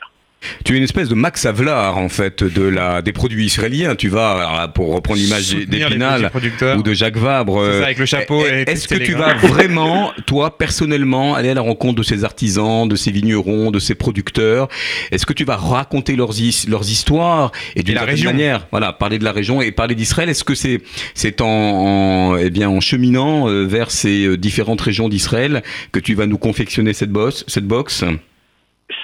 [0.63, 3.95] Tu es une espèce de Max Havelaar en fait de la des produits israéliens.
[3.95, 6.31] Tu vas pour reprendre l'image d'Épinal
[6.77, 7.63] ou de Jacques Vabre.
[7.63, 11.49] C'est euh, ça, avec le chapeau et Est-ce que tu vas vraiment, toi personnellement, aller
[11.49, 14.67] à la rencontre de ces artisans, de ces vignerons, de ces producteurs?
[15.11, 18.31] Est-ce que tu vas raconter leurs, his- leurs histoires et d'une la certaine région.
[18.31, 20.29] manière, voilà, parler de la région et parler d'Israël?
[20.29, 20.81] Est-ce que c'est
[21.15, 25.99] c'est en, en eh bien en cheminant euh, vers ces euh, différentes régions d'Israël que
[25.99, 28.03] tu vas nous confectionner cette box, cette box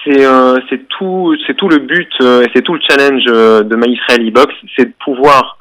[0.04, 3.62] c'est euh, c'est tout c'est tout le but euh, et c'est tout le challenge euh,
[3.62, 5.58] de My Israeli Box, c'est de pouvoir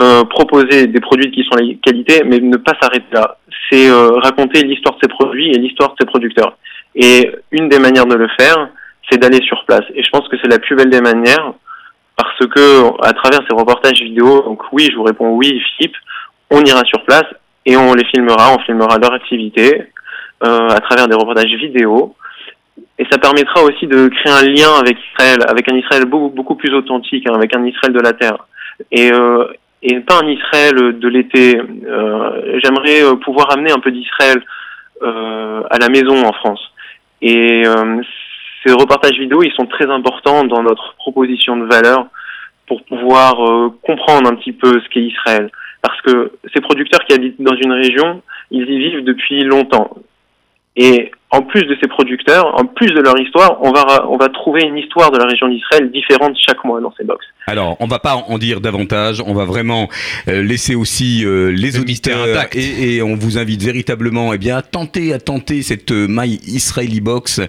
[0.00, 3.38] euh, proposer des produits qui sont de qualité, mais ne pas s'arrêter là.
[3.70, 6.56] C'est raconter l'histoire de ces produits et l'histoire de ces producteurs.
[6.94, 8.68] Et une des manières de le faire,
[9.10, 9.84] c'est d'aller sur place.
[9.94, 11.54] Et je pense que c'est la plus belle des manières,
[12.16, 15.96] parce que à travers ces reportages vidéo, donc oui, je vous réponds oui, Philippe,
[16.50, 17.24] on ira sur place
[17.64, 19.86] et on les filmera, on filmera leur activité
[20.40, 22.14] à travers des reportages vidéo.
[23.02, 26.72] Et ça permettra aussi de créer un lien avec Israël, avec un Israël beaucoup, plus
[26.72, 28.46] authentique, hein, avec un Israël de la terre.
[28.92, 29.44] Et, euh,
[29.82, 31.58] et pas un Israël de l'été.
[31.58, 34.40] Euh, J'aimerais euh, pouvoir amener un peu d'Israël
[35.02, 36.60] euh, à la maison en France.
[37.22, 37.64] Et
[38.64, 42.06] ces reportages vidéo, ils sont très importants dans notre proposition de valeur
[42.68, 43.34] pour pouvoir
[43.82, 45.50] comprendre un petit peu ce qu'est Israël.
[45.82, 48.22] Parce que ces producteurs qui habitent dans une région,
[48.52, 49.90] ils y vivent depuis longtemps.
[50.76, 54.28] Et en plus de ces producteurs, en plus de leur histoire, on va, on va
[54.28, 57.24] trouver une histoire de la région d'Israël différente chaque mois dans ces box.
[57.46, 59.88] Alors, on va pas en dire davantage, on va vraiment
[60.28, 62.54] euh, laisser aussi euh, les Le auditeurs intact.
[62.54, 66.38] et, et on vous invite véritablement eh bien, à tenter, à tenter cette euh, My
[66.46, 67.40] Israeli Box,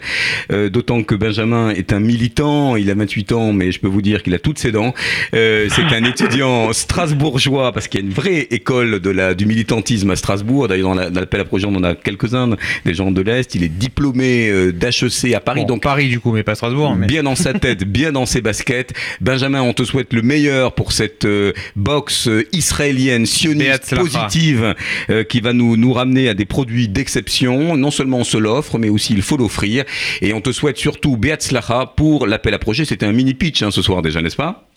[0.52, 4.02] euh, d'autant que Benjamin est un militant, il a 28 ans, mais je peux vous
[4.02, 4.94] dire qu'il a toutes ses dents.
[5.36, 9.46] Euh, c'est un étudiant strasbourgeois, parce qu'il y a une vraie école de la, du
[9.46, 12.52] militantisme à Strasbourg, d'ailleurs dans la- dans l'appel à projet on en a quelques-uns,
[12.86, 15.62] des gens de l'Est, il est diplômé euh, d'HEC à Paris.
[15.62, 16.96] Bon, donc Paris du coup, mais pas Strasbourg.
[16.96, 17.08] Mais...
[17.08, 18.94] bien dans sa tête, bien dans ses baskets.
[19.22, 24.76] Benjamin, on te souhaite le meilleur pour cette euh, box euh, israélienne sioniste Beat positive
[25.10, 27.76] euh, qui va nous, nous ramener à des produits d'exception.
[27.78, 29.86] Non seulement on se l'offre, mais aussi il faut l'offrir.
[30.22, 32.86] Et on te souhaite surtout Beatzlacha pour l'appel à projet.
[32.86, 34.68] C'était un mini pitch hein, ce soir déjà, n'est-ce pas?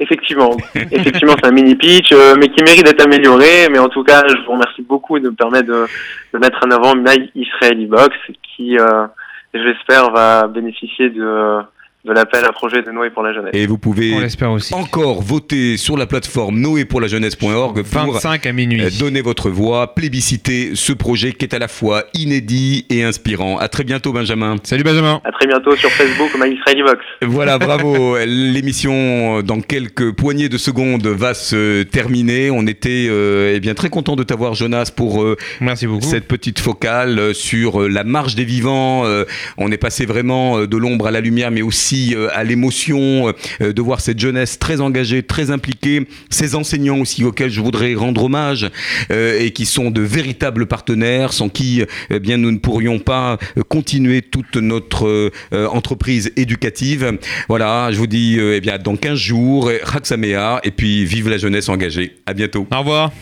[0.00, 3.68] Effectivement, effectivement, c'est un mini pitch, euh, mais qui mérite d'être amélioré.
[3.70, 6.94] Mais en tout cas, je vous remercie beaucoup de me permettre de, mettre en avant
[6.94, 9.06] My Israeli Box, qui, euh,
[9.52, 11.58] j'espère, va bénéficier de,
[12.04, 13.50] de l'appel à projet de Noé pour la jeunesse.
[13.54, 14.72] Et vous pouvez On l'espère aussi.
[14.72, 18.80] encore voter sur la plateforme noépourlajeunesse.org pour 25 à minuit.
[18.82, 23.58] euh, donner votre voix, plébisciter ce projet qui est à la fois inédit et inspirant.
[23.58, 24.56] À très bientôt, Benjamin.
[24.62, 25.20] Salut Benjamin.
[25.24, 27.04] À très bientôt sur Facebook, Box.
[27.22, 28.16] Voilà, bravo.
[28.24, 32.50] L'émission, euh, dans quelques poignées de secondes, va se terminer.
[32.50, 36.04] On était euh, eh bien très content de t'avoir, Jonas, pour euh, Merci beaucoup.
[36.06, 39.04] cette petite focale sur euh, la marche des vivants.
[39.04, 39.24] Euh,
[39.56, 43.32] on est passé vraiment euh, de l'ombre à la lumière, mais aussi euh, à l'émotion
[43.60, 47.94] euh, de voir cette jeunesse très engagée, très impliquée, ces enseignants aussi auxquels je voudrais
[47.94, 48.70] rendre hommage
[49.10, 53.38] euh, et qui sont de véritables partenaires, sans qui eh bien nous ne pourrions pas
[53.68, 57.18] continuer toute notre entreprise éducative.
[57.48, 61.68] Voilà, je vous dis eh bien dans 15 jours, Raksamea, et puis vive la jeunesse
[61.68, 62.16] engagée.
[62.26, 62.66] À bientôt.
[62.72, 63.12] Au revoir.